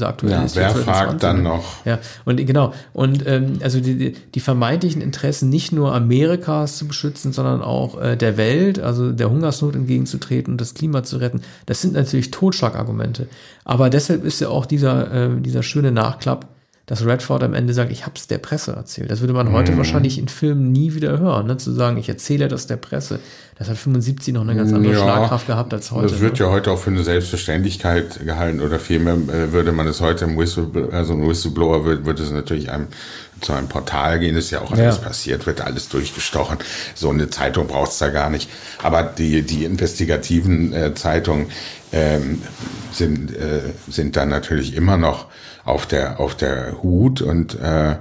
[0.00, 0.56] äh, aktuell ja, ist.
[0.56, 1.84] Wer fragt dann noch?
[1.84, 2.72] Ja, und genau.
[2.94, 8.16] Und ähm, also die, die vermeintlichen Interessen nicht nur Amerikas zu beschützen, sondern auch äh,
[8.16, 13.28] der Welt, also der Hungersnot entgegenzutreten und das Klima zu retten, das sind natürlich Totschlagargumente.
[13.64, 16.48] Aber deshalb ist ja auch dieser, äh, dieser schöne Nachklapp,
[16.90, 19.12] dass Redford am Ende sagt, ich hab's der Presse erzählt.
[19.12, 19.76] Das würde man heute mhm.
[19.76, 21.56] wahrscheinlich in Filmen nie wieder hören, ne?
[21.56, 23.20] zu sagen, ich erzähle das der Presse.
[23.56, 26.08] Das hat 75 noch eine ganz andere ja, Schlagkraft gehabt als heute.
[26.08, 26.46] Das wird ne?
[26.46, 30.36] ja heute auch für eine Selbstverständlichkeit gehalten oder vielmehr äh, würde man es heute im
[30.36, 32.88] Whistleblower, also ein Whistleblower würde, würde es natürlich einem
[33.40, 35.02] zu einem Portal gehen, ist ja auch alles ja.
[35.02, 36.58] passiert, wird alles durchgestochen.
[36.96, 38.50] So eine Zeitung braucht's da gar nicht.
[38.82, 41.46] Aber die, die investigativen äh, Zeitungen
[41.92, 42.42] ähm,
[42.92, 45.26] sind, äh, sind dann natürlich immer noch
[45.70, 47.96] auf der, auf der Hut und äh,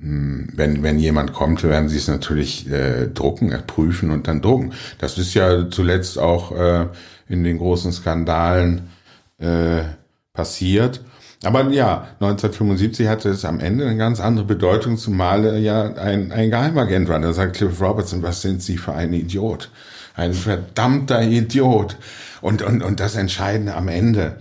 [0.00, 4.72] wenn, wenn jemand kommt, werden sie es natürlich äh, drucken, prüfen und dann drucken.
[4.98, 6.86] Das ist ja zuletzt auch äh,
[7.28, 8.90] in den großen Skandalen
[9.38, 9.82] äh,
[10.32, 11.00] passiert.
[11.44, 16.50] Aber ja, 1975 hatte es am Ende eine ganz andere Bedeutung, zumal ja ein, ein
[16.50, 17.18] Geheimagent war.
[17.20, 19.70] Da sagt Cliff Robertson, was sind Sie für ein Idiot?
[20.14, 21.96] Ein verdammter Idiot.
[22.40, 24.36] Und, und, und das Entscheidende am Ende,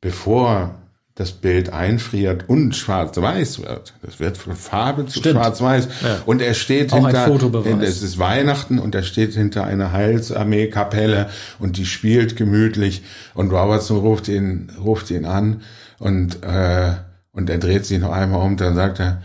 [0.00, 0.74] bevor
[1.20, 3.92] das Bild einfriert und schwarz-weiß wird.
[4.00, 5.88] Das wird von Farbe zu schwarz-weiß.
[6.02, 6.22] Ja.
[6.24, 11.76] Und er steht Auch hinter, es ist Weihnachten und er steht hinter einer Heilsarmee-Kapelle und
[11.76, 13.02] die spielt gemütlich
[13.34, 15.60] und Robertson ruft ihn, ruft ihn an
[15.98, 16.92] und, äh,
[17.32, 19.22] und er dreht sich noch einmal um, dann sagt er,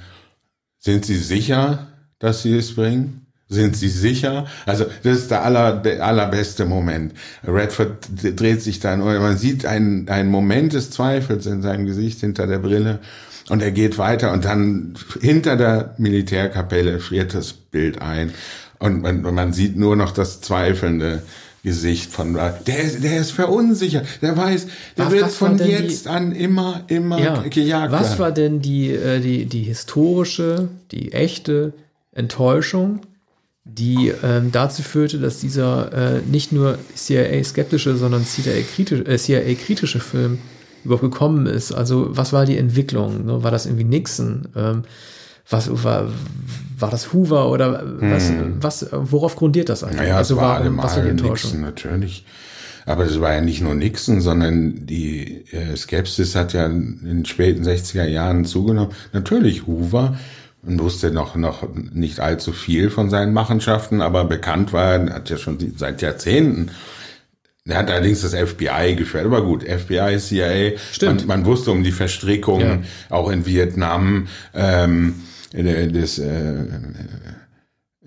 [0.77, 1.87] sind Sie sicher,
[2.19, 3.24] dass Sie es bringen?
[3.47, 4.47] Sind Sie sicher?
[4.65, 7.13] Also das ist der, aller, der allerbeste Moment.
[7.45, 12.21] Redford dreht sich dann und man sieht einen, einen Moment des Zweifels in seinem Gesicht
[12.21, 12.99] hinter der Brille
[13.49, 18.33] und er geht weiter und dann hinter der Militärkapelle friert das Bild ein
[18.79, 21.21] und man, man sieht nur noch das zweifelnde
[21.63, 24.67] Gesicht von der, der ist verunsichert, der weiß,
[24.97, 27.91] der was, wird was von jetzt die, an immer, immer ja, gejagt.
[27.91, 31.73] Was war denn die, äh, die, die historische, die echte
[32.11, 33.01] Enttäuschung
[33.65, 40.37] die ähm, dazu führte, dass dieser äh, nicht nur CIA-skeptische, sondern CIA-kritische äh, CIA Film
[40.83, 41.71] überhaupt gekommen ist.
[41.71, 43.25] Also was war die Entwicklung?
[43.25, 43.43] Ne?
[43.43, 44.47] War das irgendwie Nixon?
[44.55, 44.83] Ähm,
[45.49, 46.09] was war,
[46.77, 48.57] war das Hoover oder was, hm.
[48.61, 50.01] was, worauf grundiert das eigentlich?
[50.01, 51.21] Naja, also es war warum, was war die?
[51.23, 52.25] Nixon natürlich.
[52.87, 57.25] Aber es war ja nicht nur Nixon, sondern die äh, Skepsis hat ja in den
[57.25, 58.91] späten 60er Jahren zugenommen.
[59.11, 60.17] Natürlich Hoover
[60.65, 65.29] und wusste noch, noch nicht allzu viel von seinen Machenschaften, aber bekannt war, er hat
[65.29, 66.71] ja schon seit Jahrzehnten
[67.67, 71.25] er hat allerdings das FBI geführt, aber gut, FBI, CIA, Stimmt.
[71.25, 73.15] Man, man wusste um die Verstrickungen, ja.
[73.15, 75.15] auch in Vietnam, ähm,
[75.51, 76.65] des, äh,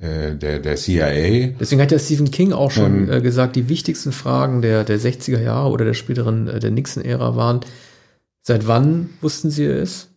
[0.00, 1.54] äh, der, der CIA.
[1.58, 5.00] Deswegen hat ja Stephen King auch schon ähm, äh, gesagt, die wichtigsten Fragen der, der
[5.00, 7.60] 60er Jahre oder der späteren, äh, der Nixon-Ära waren,
[8.42, 10.07] seit wann wussten sie es?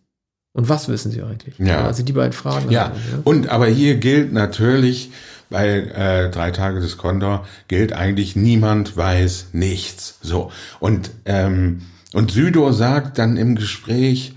[0.54, 1.58] Und was wissen sie eigentlich?
[1.58, 1.86] Ja.
[1.86, 2.70] Also die beiden Fragen.
[2.70, 3.18] Ja, halt, ja.
[3.24, 5.10] und aber hier gilt natürlich,
[5.48, 10.18] bei äh, drei Tage des Condor gilt eigentlich niemand weiß nichts.
[10.22, 10.50] So
[10.80, 11.82] und ähm,
[12.14, 14.34] und Südo sagt dann im Gespräch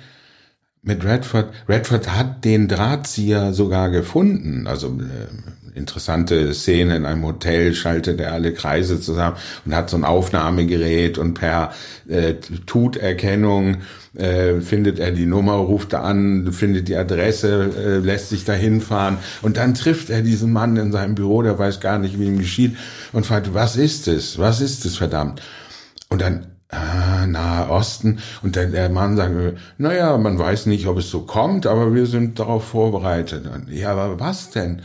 [0.81, 4.67] mit Redford, Redford hat den Drahtzieher sogar gefunden.
[4.67, 5.27] Also äh,
[5.75, 11.17] interessante Szene in einem Hotel schaltet er alle Kreise zusammen und hat so ein Aufnahmegerät
[11.17, 11.73] und per
[12.07, 13.77] äh, Tuterkennung
[14.15, 18.53] äh, findet er die Nummer, ruft er an, findet die Adresse, äh, lässt sich da
[18.53, 22.27] hinfahren und dann trifft er diesen Mann in seinem Büro, der weiß gar nicht, wie
[22.27, 22.77] ihm geschieht
[23.11, 24.39] und fragt, was ist es?
[24.39, 25.41] Was ist es, verdammt?
[26.09, 28.19] Und dann ah, Nahe Osten.
[28.43, 29.33] Und der, der Mann sagt,
[29.77, 33.45] naja, man weiß nicht, ob es so kommt, aber wir sind darauf vorbereitet.
[33.47, 34.81] Und, ja, aber was denn?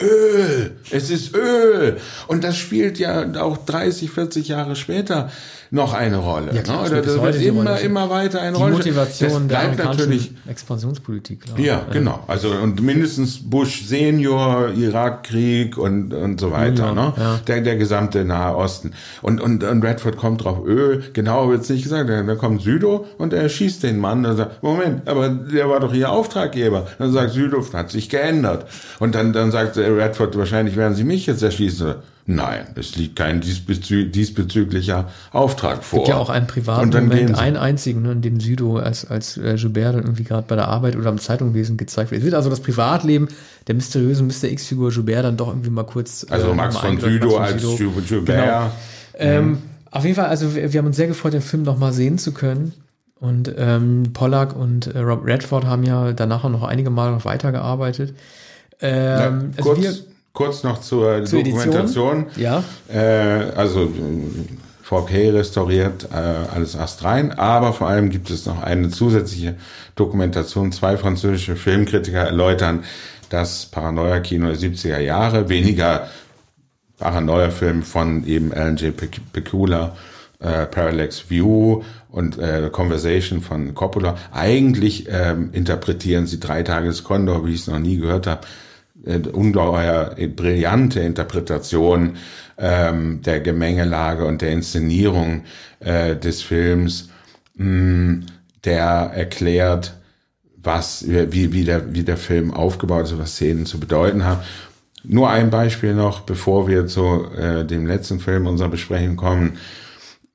[0.00, 1.98] Öl, es ist Öl.
[2.26, 5.30] Und das spielt ja auch 30, 40 Jahre später
[5.72, 6.52] noch eine Rolle.
[6.52, 7.00] Ja, klar, ne?
[7.00, 8.76] Das wird immer, immer weiter eine die Rolle.
[8.76, 11.42] Motivation das bleibt der natürlich Expansionspolitik.
[11.42, 11.58] Klar.
[11.60, 12.24] Ja, genau.
[12.26, 16.86] Also und mindestens Bush Senior, Irakkrieg und und so weiter.
[16.86, 17.12] Ja, ne?
[17.16, 17.40] Ja.
[17.46, 18.92] Der der gesamte Nahe Osten.
[19.22, 21.04] Und und, und Redford kommt drauf Öl.
[21.12, 22.10] Genau wird's nicht gesagt.
[22.10, 24.26] Da kommt Südo und er schießt den Mann.
[24.26, 26.88] Und sagt, Moment, aber der war doch ihr Auftraggeber.
[26.98, 28.66] Dann sagt Südo, hat sich geändert.
[28.98, 31.94] Und dann dann sagt Redford, wahrscheinlich werden sie mich jetzt erschießen.
[32.32, 36.00] Nein, es liegt kein diesbezü diesbezüglicher Auftrag vor.
[36.00, 39.36] Es gibt ja auch einen privaten Moment, einen einzigen, ne, in dem Südo als, als
[39.36, 42.20] äh, Joubert dann irgendwie gerade bei der Arbeit oder am Zeitungslesen gezeigt wird.
[42.20, 43.26] Es wird also das Privatleben
[43.66, 44.44] der mysteriösen Mr.
[44.44, 46.24] X-Figur Joubert dann doch irgendwie mal kurz.
[46.30, 48.26] Äh, also Max von Südo als Joubert.
[48.26, 48.70] Genau.
[49.18, 49.58] Ähm, mhm.
[49.90, 52.18] Auf jeden Fall, also wir, wir, haben uns sehr gefreut, den Film noch mal sehen
[52.18, 52.74] zu können.
[53.18, 58.14] Und ähm, Pollack und äh, Rob Redford haben ja danach noch einige Male noch weitergearbeitet.
[58.80, 59.94] Ähm, ja, also wir,
[60.32, 62.26] Kurz noch zur, zur Dokumentation.
[62.26, 62.42] Edition.
[62.42, 62.64] Ja.
[62.88, 63.92] Äh, also
[64.88, 69.56] 4K restauriert, äh, alles astrein, aber vor allem gibt es noch eine zusätzliche
[69.94, 70.72] Dokumentation.
[70.72, 72.84] Zwei französische Filmkritiker erläutern
[73.28, 76.08] das Paranoia-Kino der 70er Jahre, weniger
[76.98, 78.92] Paranoia-Film von eben Alan J.
[79.32, 79.96] Pecula,
[80.40, 84.16] äh, Parallax View und äh, Conversation von Coppola.
[84.32, 88.46] Eigentlich ähm, interpretieren sie Drei Tage des Condor, wie ich es noch nie gehört habe,
[89.04, 92.16] ungeheuer brillante Interpretation
[92.58, 95.44] ähm, der Gemengelage und der Inszenierung
[95.80, 97.08] äh, des Films,
[97.54, 98.26] mh, mm,
[98.64, 99.94] der erklärt,
[100.62, 104.40] was, wie, wie, der, wie der Film aufgebaut ist, was Szenen zu bedeuten haben.
[105.02, 109.56] Nur ein Beispiel noch, bevor wir zu äh, dem letzten Film unserer Besprechung kommen.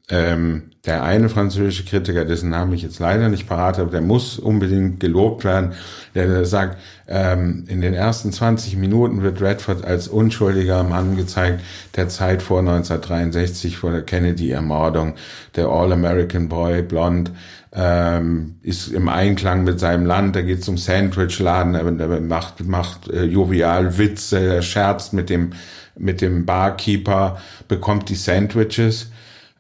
[0.10, 4.38] Ähm, der eine französische Kritiker, dessen Namen ich jetzt leider nicht parat habe, der muss
[4.38, 5.74] unbedingt gelobt werden,
[6.14, 6.78] der sagt,
[7.08, 11.62] ähm, in den ersten 20 Minuten wird Redford als unschuldiger Mann gezeigt,
[11.96, 15.16] der Zeit vor 1963, vor der Kennedy-Ermordung,
[15.56, 17.32] der All-American Boy, blond,
[17.74, 23.24] ähm, ist im Einklang mit seinem Land, er geht zum Sandwichladen, er, macht, macht äh,
[23.24, 25.52] jovial Witze, er scherzt mit dem,
[25.98, 29.12] mit dem Barkeeper, bekommt die Sandwiches,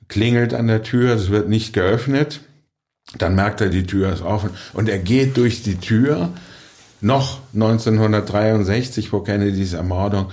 [0.08, 2.42] klingelt an der Tür, es wird nicht geöffnet.
[3.18, 6.32] Dann merkt er, die Tür ist offen und er geht durch die Tür,
[7.02, 10.32] noch 1963 vor Kennedys Ermordung,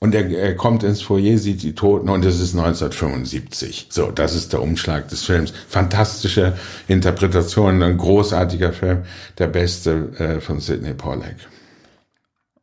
[0.00, 3.88] und er, er kommt ins Foyer, sieht die Toten und es ist 1975.
[3.90, 5.52] So, das ist der Umschlag des Films.
[5.68, 6.56] Fantastische
[6.86, 9.02] Interpretation, ein großartiger Film,
[9.38, 11.36] der beste äh, von Sidney Pollack.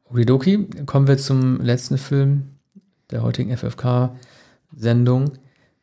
[0.05, 2.51] Okidoki, kommen wir zum letzten Film
[3.11, 5.34] der heutigen FFK-Sendung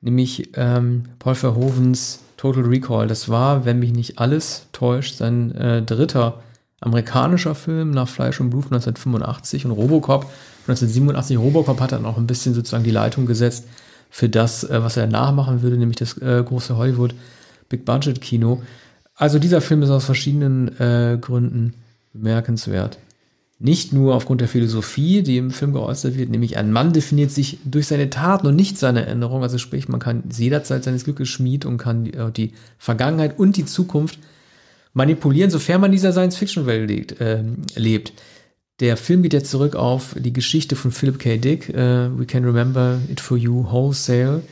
[0.03, 3.07] nämlich ähm, Paul Verhovens Total Recall.
[3.07, 6.43] Das war, wenn mich nicht alles täuscht, sein äh, dritter
[6.81, 10.25] amerikanischer Film nach Fleisch und Blut 1985 und Robocop
[10.67, 11.39] 1987.
[11.39, 13.67] Robocop hat dann auch ein bisschen sozusagen die Leitung gesetzt
[14.11, 17.15] für das, äh, was er nachmachen würde, nämlich das äh, große Hollywood
[17.69, 18.63] Big Budget Kino.
[19.15, 21.75] Also dieser Film ist aus verschiedenen äh, Gründen
[22.13, 22.99] bemerkenswert.
[23.63, 27.59] Nicht nur aufgrund der Philosophie, die im Film geäußert wird, nämlich ein Mann definiert sich
[27.65, 29.43] durch seine Taten und nicht seine Erinnerung.
[29.43, 33.65] Also sprich, man kann jederzeit seines Glückes schmied und kann die, äh, Vergangenheit und die
[33.65, 34.19] Zukunft
[34.95, 37.45] manipulieren, sofern man dieser Science-Fiction-Welt äh,
[37.77, 38.13] lebt.
[38.81, 41.37] Der Film geht jetzt zurück auf die Geschichte von Philip K.
[41.37, 44.43] Dick, uh, We Can Remember It For You Wholesale.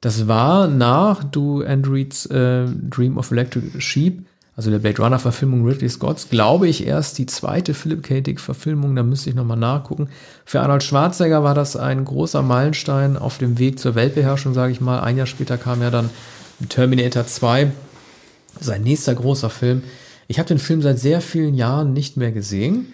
[0.00, 4.24] Das war nach Do Androids uh, Dream of Electric Sheep
[4.56, 8.20] also der Blade Runner Verfilmung Ridley Scotts, glaube ich erst die zweite Philip K.
[8.20, 10.08] Dick Verfilmung, da müsste ich nochmal nachgucken.
[10.44, 14.80] Für Arnold Schwarzenegger war das ein großer Meilenstein auf dem Weg zur Weltbeherrschung, sage ich
[14.80, 15.00] mal.
[15.00, 16.10] Ein Jahr später kam ja dann
[16.68, 17.70] Terminator 2,
[18.60, 19.82] sein nächster großer Film.
[20.28, 22.92] Ich habe den Film seit sehr vielen Jahren nicht mehr gesehen.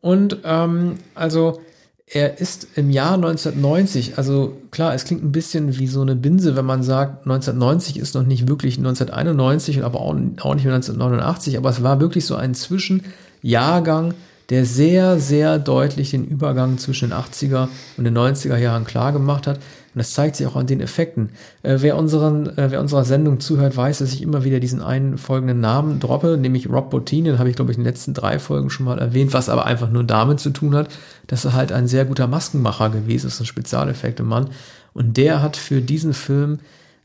[0.00, 1.60] Und ähm, also
[2.08, 6.54] er ist im Jahr 1990, also klar, es klingt ein bisschen wie so eine Binse,
[6.54, 11.70] wenn man sagt, 1990 ist noch nicht wirklich 1991, aber auch, auch nicht 1989, aber
[11.70, 14.14] es war wirklich so ein Zwischenjahrgang,
[14.50, 19.48] der sehr, sehr deutlich den Übergang zwischen den 80er und den 90er Jahren klar gemacht
[19.48, 19.58] hat.
[19.96, 21.30] Und das zeigt sich auch an den Effekten.
[21.62, 25.16] Äh, wer, unseren, äh, wer unserer Sendung zuhört, weiß, dass ich immer wieder diesen einen
[25.16, 28.38] folgenden Namen droppe, nämlich Rob Bottin, den habe ich, glaube ich, in den letzten drei
[28.38, 30.90] Folgen schon mal erwähnt, was aber einfach nur damit zu tun hat,
[31.28, 34.50] dass er halt ein sehr guter Maskenmacher gewesen ist, ein Spezialeffekte-Mann.
[34.92, 36.58] Und der hat für diesen Film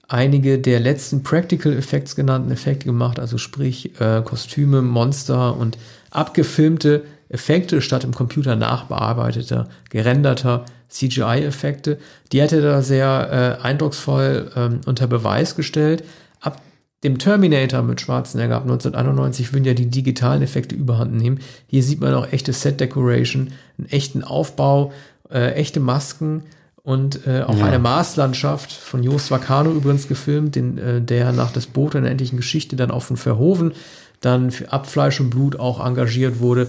[0.10, 5.78] einige der letzten Practical Effects genannten Effekte gemacht, also sprich äh, Kostüme, Monster und
[6.10, 11.98] abgefilmte Effekte statt im Computer nachbearbeiteter, gerenderter CGI-Effekte.
[12.32, 16.04] Die hat er da sehr äh, eindrucksvoll ähm, unter Beweis gestellt.
[16.42, 16.62] Ab
[17.04, 21.40] dem Terminator mit Schwarzenegger ab 1991 würden ja die digitalen Effekte überhand nehmen.
[21.68, 24.92] Hier sieht man auch echte Set-Decoration, einen echten Aufbau,
[25.32, 26.44] äh, echte Masken
[26.84, 27.66] und äh, auch ja.
[27.66, 32.12] eine Marslandschaft von Jos Vacano übrigens gefilmt, den, äh, der nach das Boot in der
[32.12, 33.74] endlichen Geschichte dann auch von Verhoven
[34.20, 36.68] dann für Abfleisch und Blut auch engagiert wurde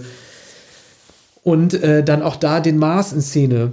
[1.43, 3.71] und äh, dann auch da den Mars in Szene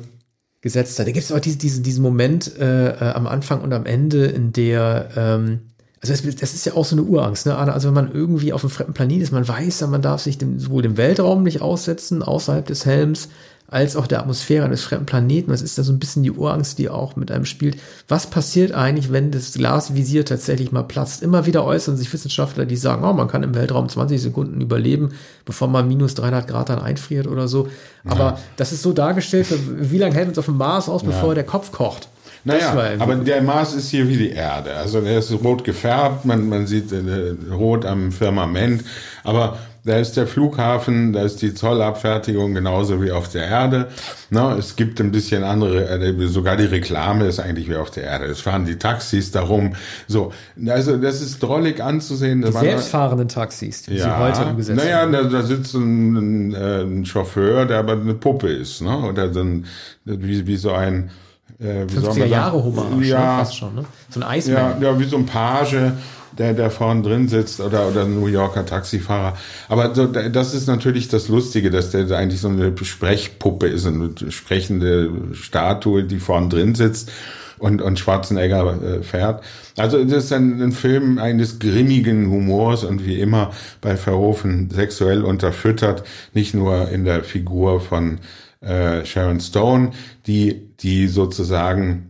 [0.61, 1.07] gesetzt hat.
[1.07, 4.27] Da gibt es auch diesen, diesen, diesen Moment äh, äh, am Anfang und am Ende,
[4.27, 5.61] in der, ähm,
[6.01, 7.57] also das, das, ist ja auch so eine Urangst, ne?
[7.57, 10.59] Also wenn man irgendwie auf einem fremden Planet ist, man weiß, man darf sich dem,
[10.59, 13.29] sowohl dem Weltraum nicht aussetzen, außerhalb des Helms,
[13.71, 15.51] als auch der Atmosphäre eines fremden Planeten.
[15.51, 17.79] Das ist da so ein bisschen die Urangst, die auch mit einem spielt.
[18.09, 21.23] Was passiert eigentlich, wenn das Glasvisier tatsächlich mal platzt?
[21.23, 25.11] Immer wieder äußern sich Wissenschaftler, die sagen, oh, man kann im Weltraum 20 Sekunden überleben,
[25.45, 27.69] bevor man minus 300 Grad dann einfriert oder so.
[28.05, 28.39] Aber ja.
[28.57, 31.35] das ist so dargestellt, wie lange hält uns auf dem Mars aus, bevor ja.
[31.37, 32.09] der Kopf kocht?
[32.43, 34.75] Naja, aber der Mars ist hier wie die Erde.
[34.75, 38.83] Also er ist rot gefärbt, man, man sieht äh, rot am Firmament,
[39.25, 43.89] aber da ist der Flughafen, da ist die Zollabfertigung genauso wie auf der Erde.
[44.29, 48.05] No, es gibt ein bisschen andere, äh, sogar die Reklame ist eigentlich wie auf der
[48.05, 48.27] Erde.
[48.27, 49.75] Es fahren die Taxis darum.
[50.07, 50.33] So,
[50.69, 52.43] also das ist drollig anzusehen.
[52.43, 55.13] Die selbstfahrenden Taxis, die ja, sie heute umgesetzt naja, haben.
[55.13, 58.99] Naja, da, da sitzt ein, ein, ein, Chauffeur, der aber eine Puppe ist, ne?
[58.99, 59.65] Oder so ein,
[60.05, 61.11] wie, wie so ein
[61.59, 63.85] äh, 50er Jahre Hommage, ja, fast schon, ne?
[64.11, 64.81] So ein Eismann.
[64.81, 65.93] Ja, ja, wie so ein Page
[66.41, 69.37] der, der vorne drin sitzt oder, oder New Yorker Taxifahrer.
[69.69, 74.11] Aber so, das ist natürlich das Lustige, dass der eigentlich so eine Sprechpuppe ist, eine
[74.31, 77.13] sprechende Statue, die vorne drin sitzt
[77.59, 79.45] und, und Schwarzenegger äh, fährt.
[79.77, 83.51] Also das ist ein, ein Film eines grimmigen Humors und wie immer
[83.83, 88.19] bei Verhofen sexuell unterfüttert, nicht nur in der Figur von
[88.61, 89.91] äh, Sharon Stone,
[90.27, 92.10] die, die sozusagen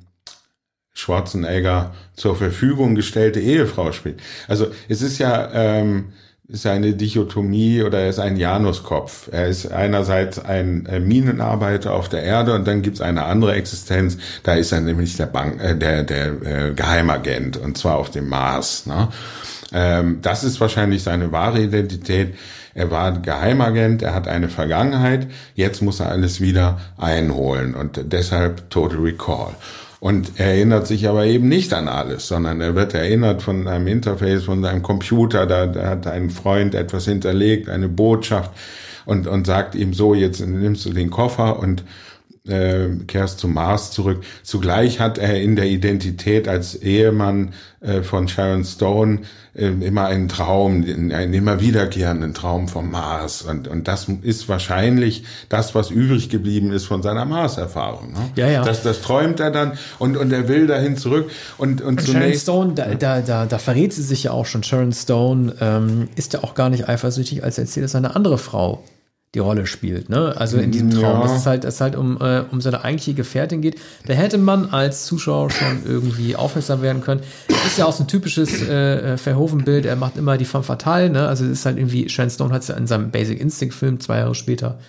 [1.01, 4.21] Schwarzenegger zur Verfügung gestellte Ehefrau spielt.
[4.49, 6.13] Also es ist ja ähm,
[6.47, 9.29] ist eine Dichotomie oder er ist ein Januskopf.
[9.31, 14.19] Er ist einerseits ein äh, Minenarbeiter auf der Erde und dann gibt's eine andere Existenz.
[14.43, 18.29] Da ist er nämlich der Bank, äh, der der äh, Geheimagent und zwar auf dem
[18.29, 18.85] Mars.
[18.87, 19.09] Ne?
[19.73, 22.35] Ähm, das ist wahrscheinlich seine wahre Identität.
[22.75, 25.29] Er war Geheimagent, er hat eine Vergangenheit.
[25.55, 29.55] Jetzt muss er alles wieder einholen und deshalb Total Recall
[30.01, 33.87] und er erinnert sich aber eben nicht an alles, sondern er wird erinnert von einem
[33.87, 38.51] Interface, von seinem Computer, da, da hat ein Freund etwas hinterlegt, eine Botschaft
[39.05, 41.85] und, und sagt ihm so, jetzt nimmst du den Koffer und
[42.47, 44.23] äh, kehrst zum Mars zurück.
[44.43, 49.21] Zugleich hat er in der Identität als Ehemann äh, von Sharon Stone
[49.55, 53.43] äh, immer einen Traum, einen immer wiederkehrenden Traum vom Mars.
[53.43, 58.13] Und, und das ist wahrscheinlich das, was übrig geblieben ist von seiner Mars-Erfahrung.
[58.13, 58.31] Ne?
[58.37, 58.65] Ja, ja.
[58.65, 61.31] Das, das träumt er dann und, und er will dahin zurück.
[61.59, 64.63] Und, und, und Sharon Stone, da, da, da, da verrät sie sich ja auch schon.
[64.63, 68.39] Sharon Stone ähm, ist ja auch gar nicht eifersüchtig, als er erzählt, dass eine andere
[68.39, 68.83] Frau
[69.35, 70.09] die Rolle spielt.
[70.09, 70.35] Ne?
[70.37, 71.23] Also in diesem Traum, ja.
[71.23, 73.81] dass es halt, dass es halt um, äh, um seine eigentliche Gefährtin geht.
[74.07, 77.21] Da hätte man als Zuschauer schon irgendwie aufmerksam werden können.
[77.49, 79.87] Ist ja auch so ein typisches äh, äh Verhoeven-Bild.
[79.87, 81.11] Er macht immer die femme fatale.
[81.11, 81.29] Ne?
[81.29, 84.19] Also es ist halt irgendwie, Sharon Stone hat es ja in seinem Basic Instinct-Film zwei
[84.19, 84.81] Jahre später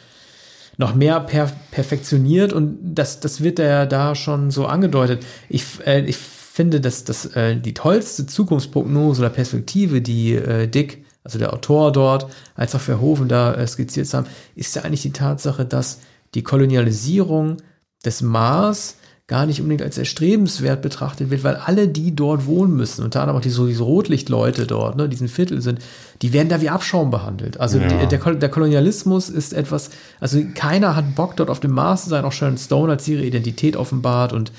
[0.78, 5.24] noch mehr per perfektioniert und das, das wird ja da schon so angedeutet.
[5.50, 11.06] Ich, äh, ich finde, dass, dass äh, die tollste Zukunftsprognose oder Perspektive, die äh, Dick,
[11.24, 15.14] also der Autor dort, als auch Verhoeven da äh, skizziert haben, ist ja eigentlich die
[15.14, 16.00] Tatsache, dass
[16.34, 17.58] die Kolonialisierung
[18.04, 18.98] des Mars
[19.32, 23.38] gar nicht unbedingt als erstrebenswert betrachtet wird, weil alle, die dort wohnen müssen, unter anderem
[23.38, 25.80] auch die so diese Rotlichtleute dort, ne, diesen Viertel sind,
[26.22, 27.58] die werden da wie Abschaum behandelt.
[27.58, 27.88] Also ja.
[27.88, 32.10] die, der, der, Kolonialismus ist etwas, also keiner hat Bock dort auf dem Mars zu
[32.10, 34.52] sein, auch Sharon Stone hat ihre Identität offenbart und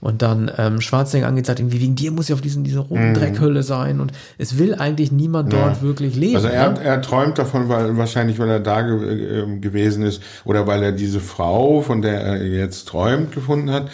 [0.00, 3.14] und dann ähm, Schwarzenegger angezeigt, irgendwie wegen dir muss ja auf diesen, diese roten mhm.
[3.14, 4.00] Dreckhülle sein.
[4.00, 5.82] Und es will eigentlich niemand dort ja.
[5.82, 6.36] wirklich leben.
[6.36, 6.82] Also er, ne?
[6.82, 10.92] er träumt davon, weil wahrscheinlich, weil er da ge äh, gewesen ist oder weil er
[10.92, 13.90] diese Frau, von der er jetzt träumt, gefunden hat.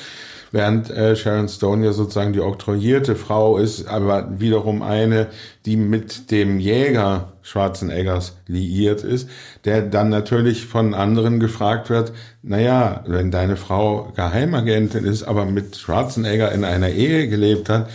[0.56, 5.26] Während äh, Sharon Stone ja sozusagen die oktroyierte Frau ist, aber wiederum eine,
[5.66, 9.28] die mit dem Jäger Schwarzeneggers liiert ist,
[9.66, 15.76] der dann natürlich von anderen gefragt wird, naja, wenn deine Frau Geheimagentin ist, aber mit
[15.76, 17.90] Schwarzenegger in einer Ehe gelebt hat,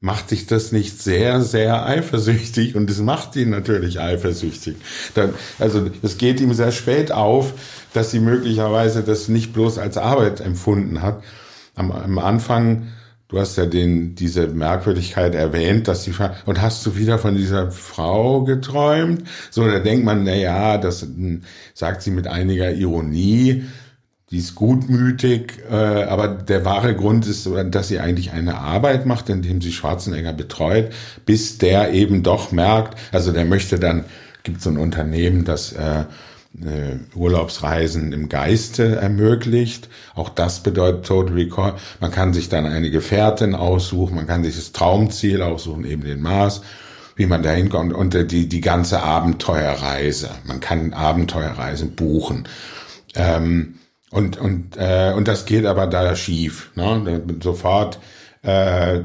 [0.00, 4.76] macht dich das nicht sehr, sehr eifersüchtig und es macht ihn natürlich eifersüchtig.
[5.14, 7.54] Dann, also es geht ihm sehr spät auf,
[7.94, 11.22] dass sie möglicherweise das nicht bloß als Arbeit empfunden hat.
[11.78, 12.88] Am, am Anfang
[13.28, 16.14] Du hast ja den, diese Merkwürdigkeit erwähnt, dass die,
[16.46, 19.24] und hast du wieder von dieser Frau geträumt?
[19.50, 21.42] So, da denkt man, na ja, das hm,
[21.74, 23.64] sagt sie mit einiger Ironie.
[24.30, 29.28] Die ist gutmütig, äh, aber der wahre Grund ist, dass sie eigentlich eine Arbeit macht,
[29.28, 30.90] indem sie Schwarzenegger betreut,
[31.26, 34.04] bis der eben doch merkt, also der möchte dann,
[34.42, 36.04] gibt so ein Unternehmen, das äh,
[37.14, 39.88] Urlaubsreisen im Geiste ermöglicht.
[40.14, 41.74] Auch das bedeutet Total Recall.
[42.00, 46.20] Man kann sich dann eine Gefährtin aussuchen, man kann sich das Traumziel aussuchen, eben den
[46.20, 46.62] Mars,
[47.16, 50.30] wie man da hinkommt und die, die ganze Abenteuerreise.
[50.44, 52.48] Man kann Abenteuerreisen buchen.
[53.14, 53.78] Ähm,
[54.10, 56.70] und, und, äh, und das geht aber da schief.
[56.74, 57.22] Ne?
[57.42, 57.98] Sofort
[58.42, 59.02] äh,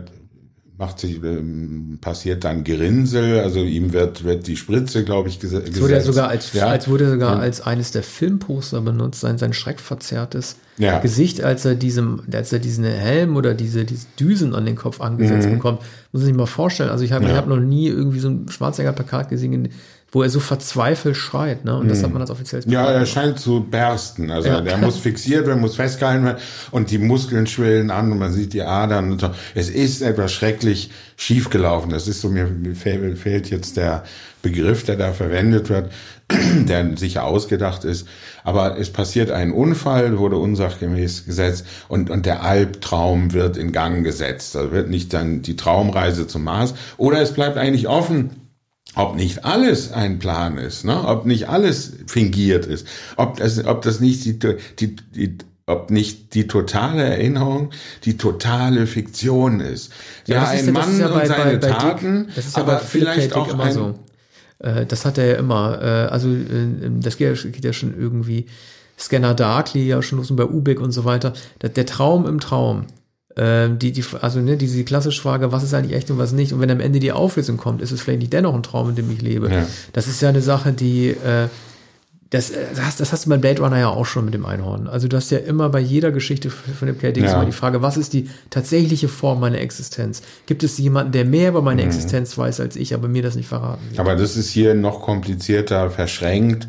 [0.78, 5.70] macht sich, ähm, passiert dann Gerinnsel, also ihm wird, wird die Spritze, glaube ich, gesetzt.
[5.70, 6.68] Es wurde ja sogar als, ja?
[6.68, 11.00] als wurde sogar als eines der Filmposter benutzt, sein, sein schreckverzerrtes ja.
[11.00, 15.00] Gesicht, als er diesem, als er diesen Helm oder diese, diese Düsen an den Kopf
[15.00, 15.54] angesetzt mhm.
[15.54, 15.80] bekommt.
[16.12, 16.90] Muss man sich mal vorstellen.
[16.90, 17.36] Also ich habe ja.
[17.36, 19.70] hab noch nie irgendwie so ein Schwarzenegger-Plakat gesehen,
[20.14, 21.76] wo er so verzweifelt schreit, ne?
[21.76, 24.30] Und das hat man als offizielles Ja, er scheint zu bersten.
[24.30, 24.62] Also ja.
[24.62, 26.38] der muss fixiert werden, muss festgehalten werden
[26.70, 29.32] und die Muskeln schwillen an und man sieht die Adern und so.
[29.56, 31.90] Es ist etwas schrecklich schiefgelaufen.
[31.90, 34.04] Das ist so, mir fehlt jetzt der
[34.44, 35.92] Begriff, der da verwendet wird,
[36.68, 38.08] der sicher ausgedacht ist.
[38.44, 44.04] Aber es passiert ein Unfall, wurde unsachgemäß gesetzt und, und der Albtraum wird in Gang
[44.04, 44.54] gesetzt.
[44.54, 48.43] Da wird nicht dann die Traumreise zum Mars oder es bleibt eigentlich offen,
[48.96, 51.08] ob nicht alles ein Plan ist, ne?
[51.08, 52.88] ob nicht alles fingiert ist,
[53.18, 57.70] ob das, ob das nicht die, die, die ob nicht die totale Erinnerung
[58.04, 59.92] die totale Fiktion ist.
[60.28, 62.58] Ja, ja ein ja, Mann ja bei, und seine bei, bei Taten, Dick, das ist
[62.58, 64.00] aber vielleicht auch immer ein, so.
[64.60, 65.82] Äh, das hat er ja immer.
[65.82, 66.68] Äh, also äh,
[67.00, 68.48] das geht, ja schon irgendwie
[69.00, 71.34] Scanner Darkly, ja schon bei Ubik und so weiter.
[71.62, 72.88] Der Traum im Traum.
[73.36, 76.54] Ähm, die, die, also ne, diese klassische Frage, was ist eigentlich echt und was nicht?
[76.54, 78.96] Und wenn am Ende die Auflösung kommt, ist es vielleicht nicht dennoch ein Traum, in
[78.96, 79.52] dem ich lebe.
[79.52, 79.66] Ja.
[79.92, 81.48] Das ist ja eine Sache, die äh,
[82.34, 84.88] das, äh, das, das hast du bei Blade Runner ja auch schon mit dem Einhorn.
[84.88, 87.10] Also du hast ja immer bei jeder Geschichte von dem K.
[87.10, 87.34] ja.
[87.34, 90.24] immer die Frage, was ist die tatsächliche Form meiner Existenz?
[90.46, 91.88] Gibt es jemanden, der mehr über meine mhm.
[91.88, 94.00] Existenz weiß als ich, aber mir das nicht verraten will?
[94.00, 96.68] Aber das ist hier noch komplizierter verschränkt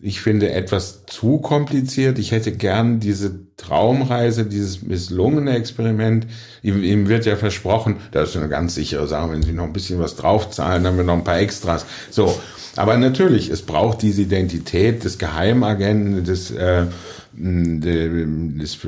[0.00, 2.18] ich finde, etwas zu kompliziert.
[2.18, 6.26] Ich hätte gern diese Traumreise, dieses misslungene Experiment.
[6.62, 9.72] Ihm, ihm wird ja versprochen, das ist eine ganz sichere Sache, wenn Sie noch ein
[9.72, 11.84] bisschen was draufzahlen, haben wir noch ein paar Extras.
[12.10, 12.38] So.
[12.76, 16.84] Aber natürlich, es braucht diese Identität des Geheimagenten, des, äh,
[17.32, 18.78] des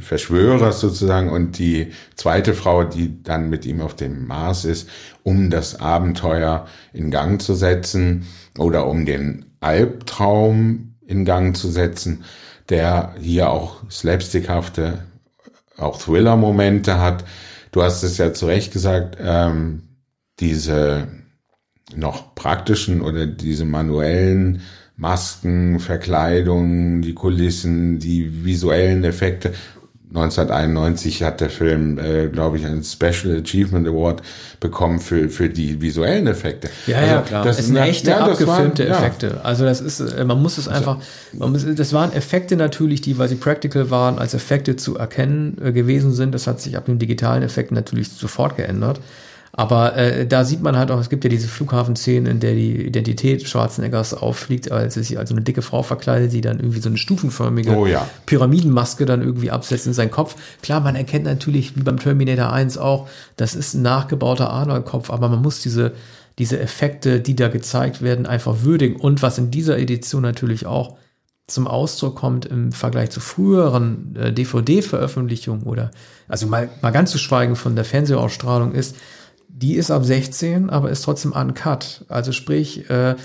[0.00, 4.88] Verschwörers sozusagen und die zweite Frau, die dann mit ihm auf dem Mars ist,
[5.22, 12.24] um das Abenteuer in Gang zu setzen oder um den Albtraum in Gang zu setzen,
[12.68, 15.04] der hier auch slapstickhafte,
[15.76, 17.24] auch Thriller-Momente hat.
[17.72, 19.82] Du hast es ja zu Recht gesagt, ähm,
[20.40, 21.08] diese
[21.96, 24.62] noch praktischen oder diese manuellen
[24.96, 29.54] Masken, Verkleidungen, die Kulissen, die visuellen Effekte
[30.14, 34.22] 1991 hat der Film, äh, glaube ich, einen Special Achievement Award
[34.58, 36.70] bekommen für, für die visuellen Effekte.
[36.86, 37.44] Ja, also, ja, klar.
[37.44, 39.26] Das sind echte ja, abgefilmte waren, Effekte.
[39.26, 39.40] Ja.
[39.42, 40.98] Also das ist, äh, man muss es einfach,
[41.34, 45.58] man muss, das waren Effekte natürlich, die, weil sie practical waren, als Effekte zu erkennen
[45.62, 46.34] äh, gewesen sind.
[46.34, 49.00] Das hat sich ab den digitalen Effekten natürlich sofort geändert.
[49.58, 52.86] Aber äh, da sieht man halt auch, es gibt ja diese Flughafenszene, in der die
[52.86, 56.96] Identität Schwarzeneggers auffliegt, als sich als eine dicke Frau verkleidet, die dann irgendwie so eine
[56.96, 58.08] stufenförmige Oh ja.
[58.24, 60.36] Pyramidenmaske dann irgendwie absetzt in seinen Kopf.
[60.62, 65.28] Klar, man erkennt natürlich, wie beim Terminator 1 auch, das ist ein nachgebauter Arnold-Kopf, aber
[65.28, 65.90] man muss diese,
[66.38, 68.94] diese Effekte, die da gezeigt werden, einfach würdigen.
[68.94, 70.98] Und was in dieser Edition natürlich auch
[71.48, 75.90] zum Ausdruck kommt im Vergleich zu früheren äh, DVD-Veröffentlichungen oder,
[76.28, 78.94] also mal, mal ganz zu schweigen von der Fernsehausstrahlung ist,
[79.48, 82.04] die ist ab 16, aber ist trotzdem uncut.
[82.08, 83.16] Also sprich, äh,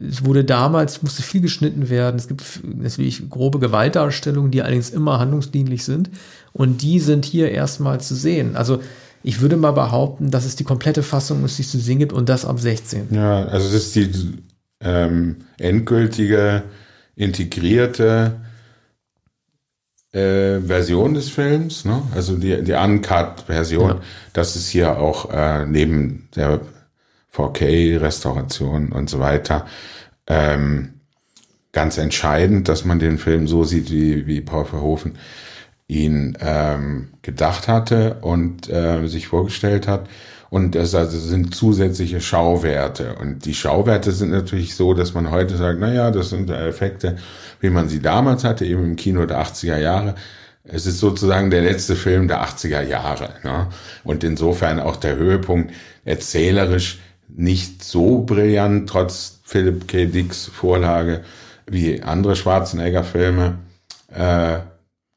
[0.00, 2.16] es wurde damals, musste viel geschnitten werden.
[2.16, 6.10] Es gibt natürlich grobe Gewaltdarstellungen, die allerdings immer handlungsdienlich sind.
[6.52, 8.56] Und die sind hier erstmal zu sehen.
[8.56, 8.80] Also
[9.22, 12.12] ich würde mal behaupten, dass es die komplette Fassung ist, die es zu sehen gibt
[12.12, 13.08] und das ab 16.
[13.10, 14.10] Ja, also das ist die
[14.80, 16.62] ähm, endgültige,
[17.14, 18.40] integrierte
[20.12, 22.02] äh, Version des Films, ne?
[22.14, 23.88] also die, die Uncut-Version.
[23.88, 24.00] Ja.
[24.32, 26.60] Das ist hier auch äh, neben der
[27.34, 29.66] 4K-Restauration und so weiter
[30.26, 31.00] ähm,
[31.72, 35.14] ganz entscheidend, dass man den Film so sieht, wie, wie Paul Verhoeven
[35.88, 40.08] ihn ähm, gedacht hatte und äh, sich vorgestellt hat.
[40.52, 43.14] Und das also sind zusätzliche Schauwerte.
[43.14, 47.16] Und die Schauwerte sind natürlich so, dass man heute sagt, na ja, das sind Effekte,
[47.60, 50.14] wie man sie damals hatte, eben im Kino der 80er Jahre.
[50.62, 53.30] Es ist sozusagen der letzte Film der 80er Jahre.
[53.42, 53.68] Ne?
[54.04, 55.72] Und insofern auch der Höhepunkt
[56.04, 60.04] erzählerisch nicht so brillant, trotz Philip K.
[60.04, 61.22] Dicks Vorlage,
[61.66, 63.54] wie andere Schwarzenegger-Filme.
[64.14, 64.58] Äh,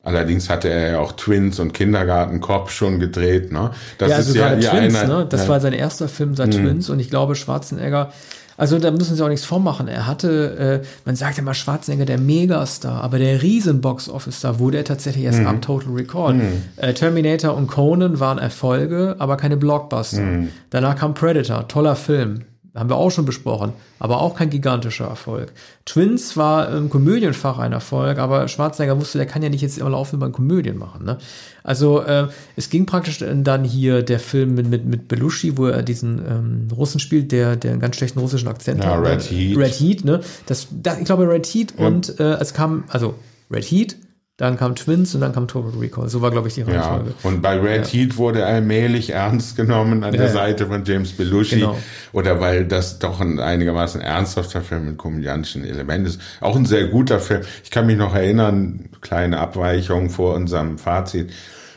[0.05, 3.51] Allerdings hatte er ja auch Twins und Kindergarten Cop schon gedreht.
[3.51, 3.71] Ne?
[3.97, 5.25] Das ja, also ist ja Twins, einer, ne?
[5.27, 5.49] Das ja.
[5.49, 6.63] war sein erster Film seit mhm.
[6.63, 8.11] Twins und ich glaube Schwarzenegger.
[8.55, 9.87] Also da müssen Sie auch nichts vormachen.
[9.87, 14.77] Er hatte, äh, man sagt ja mal Schwarzenegger der Megastar, aber der riesen Box-Office-Star wurde
[14.77, 15.47] er tatsächlich erst mhm.
[15.47, 16.33] ab Total Recall.
[16.35, 16.61] Mhm.
[16.77, 20.21] Äh, Terminator und Conan waren Erfolge, aber keine Blockbuster.
[20.21, 20.49] Mhm.
[20.69, 22.45] Danach kam Predator, toller Film
[22.75, 25.53] haben wir auch schon besprochen, aber auch kein gigantischer Erfolg.
[25.85, 29.91] Twins war im Komödienfach ein Erfolg, aber Schwarzenegger wusste, der kann ja nicht jetzt immer
[29.91, 31.05] laufen über Komödien machen.
[31.05, 31.17] Ne?
[31.63, 35.83] Also äh, es ging praktisch dann hier der Film mit, mit, mit Belushi, wo er
[35.83, 39.05] diesen ähm, Russen spielt, der, der einen ganz schlechten russischen Akzent ja, hat.
[39.05, 39.57] Red Heat.
[39.57, 40.19] Red Heat, ne?
[40.45, 41.87] Das, da, ich glaube Red Heat ja.
[41.87, 43.15] und äh, es kam, also
[43.49, 43.95] Red Heat,
[44.37, 46.09] dann kam Twins und dann kam Total Recall.
[46.09, 47.11] So war, glaube ich, die Reihenfolge.
[47.11, 47.93] Ja, und bei Red ja.
[47.93, 51.61] Heat wurde allmählich ernst genommen an ja, der Seite von James Belushi.
[51.61, 51.77] Genau.
[52.11, 56.19] Oder weil das doch ein einigermaßen ernsthafter Film mit komödiantischen Elementen ist.
[56.41, 57.43] Auch ein sehr guter Film.
[57.63, 61.31] Ich kann mich noch erinnern, kleine Abweichung vor unserem Fazit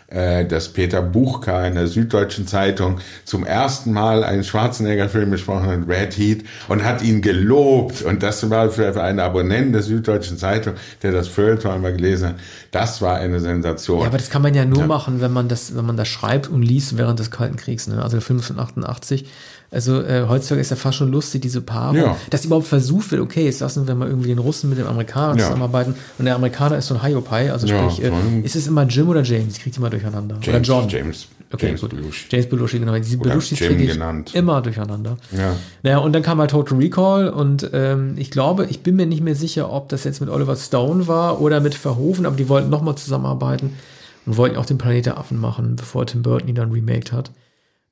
[0.09, 5.89] äh, dass Peter Buchka in der Süddeutschen Zeitung zum ersten Mal einen Schwarzenegger-Film besprochen hat,
[5.89, 8.03] Red Heat, und hat ihn gelobt.
[8.03, 12.37] Und das war für einen Abonnenten der Süddeutschen Zeitung, der das Feuilleton mal gelesen hat,
[12.71, 14.01] das war eine Sensation.
[14.01, 14.87] Ja, aber das kann man ja nur ja.
[14.87, 17.87] machen, wenn man das, wenn man das schreibt und liest während des Kalten Kriegs.
[17.87, 18.03] Ne?
[18.03, 19.27] Also der Film von 88
[19.71, 22.17] also äh, heutzutage ist ja fast schon lustig, diese Paarung, ja.
[22.31, 25.39] dass überhaupt versucht wird, okay, jetzt lassen wir mal irgendwie den Russen mit dem Amerikaner
[25.39, 25.45] ja.
[25.45, 28.85] zusammenarbeiten und der Amerikaner ist so ein Hiopai, also sprich, ja, äh, ist es immer
[28.85, 29.57] Jim oder James?
[29.57, 30.37] Ich kriege die mal durcheinander.
[30.41, 30.89] James, oder John.
[30.89, 31.91] James, okay, James gut.
[31.91, 32.27] Belushi.
[32.31, 32.97] James Belushi, genau.
[32.97, 34.35] Diese oder Belushis kriege ich genannt.
[34.35, 35.19] immer durcheinander.
[35.37, 35.55] Ja.
[35.83, 39.23] Naja, und dann kam halt Total Recall und ähm, ich glaube, ich bin mir nicht
[39.23, 42.71] mehr sicher, ob das jetzt mit Oliver Stone war oder mit Verhoeven, aber die wollten
[42.71, 43.75] nochmal zusammenarbeiten
[44.25, 47.31] und wollten auch den Planet der Affen machen, bevor Tim Burton ihn dann remaked hat.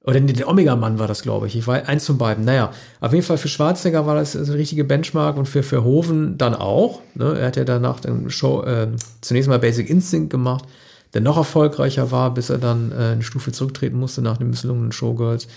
[0.07, 1.57] Oder der Omega-Mann war das, glaube ich.
[1.57, 2.45] Ich war eins von beiden.
[2.45, 6.55] Naja, auf jeden Fall für Schwarzenegger war das eine richtige Benchmark und für Verhoeven dann
[6.55, 7.01] auch.
[7.15, 7.37] Ne?
[7.37, 8.89] Er hat ja danach den Show, äh,
[9.21, 10.65] zunächst mal Basic Instinct gemacht,
[11.13, 14.93] der noch erfolgreicher war, bis er dann äh, eine Stufe zurücktreten musste nach dem misslungenen
[14.93, 15.49] Showgirls.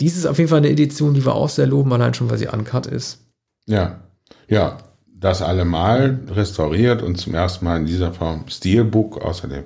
[0.00, 2.38] Dies ist auf jeden Fall eine Edition, die wir auch sehr loben, allein schon, weil
[2.38, 3.18] sie uncut ist.
[3.66, 4.00] Ja,
[4.48, 4.78] ja,
[5.14, 9.64] das allemal restauriert und zum ersten Mal in dieser Form Steelbook außerdem.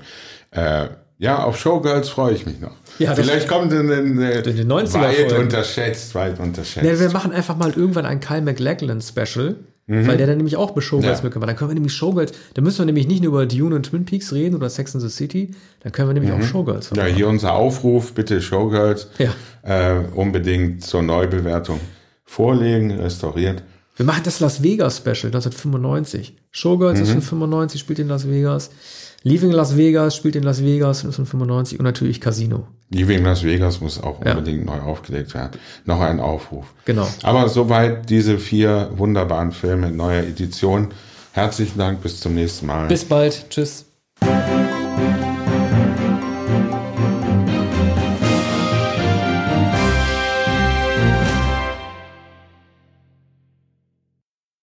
[0.50, 2.72] Äh, ja, auf Showgirls freue ich mich noch.
[2.98, 5.42] Ja, Vielleicht kommt in den, in den 90er weit Folgen.
[5.44, 6.86] unterschätzt, weit unterschätzt.
[6.86, 9.56] Ja, wir machen einfach mal irgendwann ein Kyle MacLachlan Special.
[9.86, 10.06] Mhm.
[10.06, 11.24] Weil der dann nämlich auch bei Showgirls ja.
[11.24, 13.82] mitgemacht Dann können wir nämlich Showgirls, da müssen wir nämlich nicht nur über Dune und
[13.84, 15.50] Twin Peaks reden oder Sex in the City,
[15.80, 16.40] dann können wir nämlich mhm.
[16.40, 16.98] auch Showgirls haben.
[16.98, 19.34] Ja, hier unser Aufruf, bitte Showgirls ja.
[19.62, 21.80] äh, unbedingt zur Neubewertung
[22.24, 23.62] vorlegen, restauriert.
[23.96, 26.34] Wir machen das Las Vegas Special 1995.
[26.50, 27.04] Showgirls mhm.
[27.04, 28.70] ist von 95, spielt in Las Vegas.
[29.26, 32.68] Leaving Las Vegas spielt in Las Vegas 1995 und natürlich Casino.
[32.90, 34.32] Leaving Las Vegas muss auch ja.
[34.32, 35.58] unbedingt neu aufgelegt werden.
[35.86, 36.66] Noch ein Aufruf.
[36.84, 37.08] Genau.
[37.22, 40.88] Aber soweit diese vier wunderbaren Filme in neuer Edition.
[41.32, 42.86] Herzlichen Dank, bis zum nächsten Mal.
[42.86, 43.46] Bis bald.
[43.48, 43.86] Tschüss.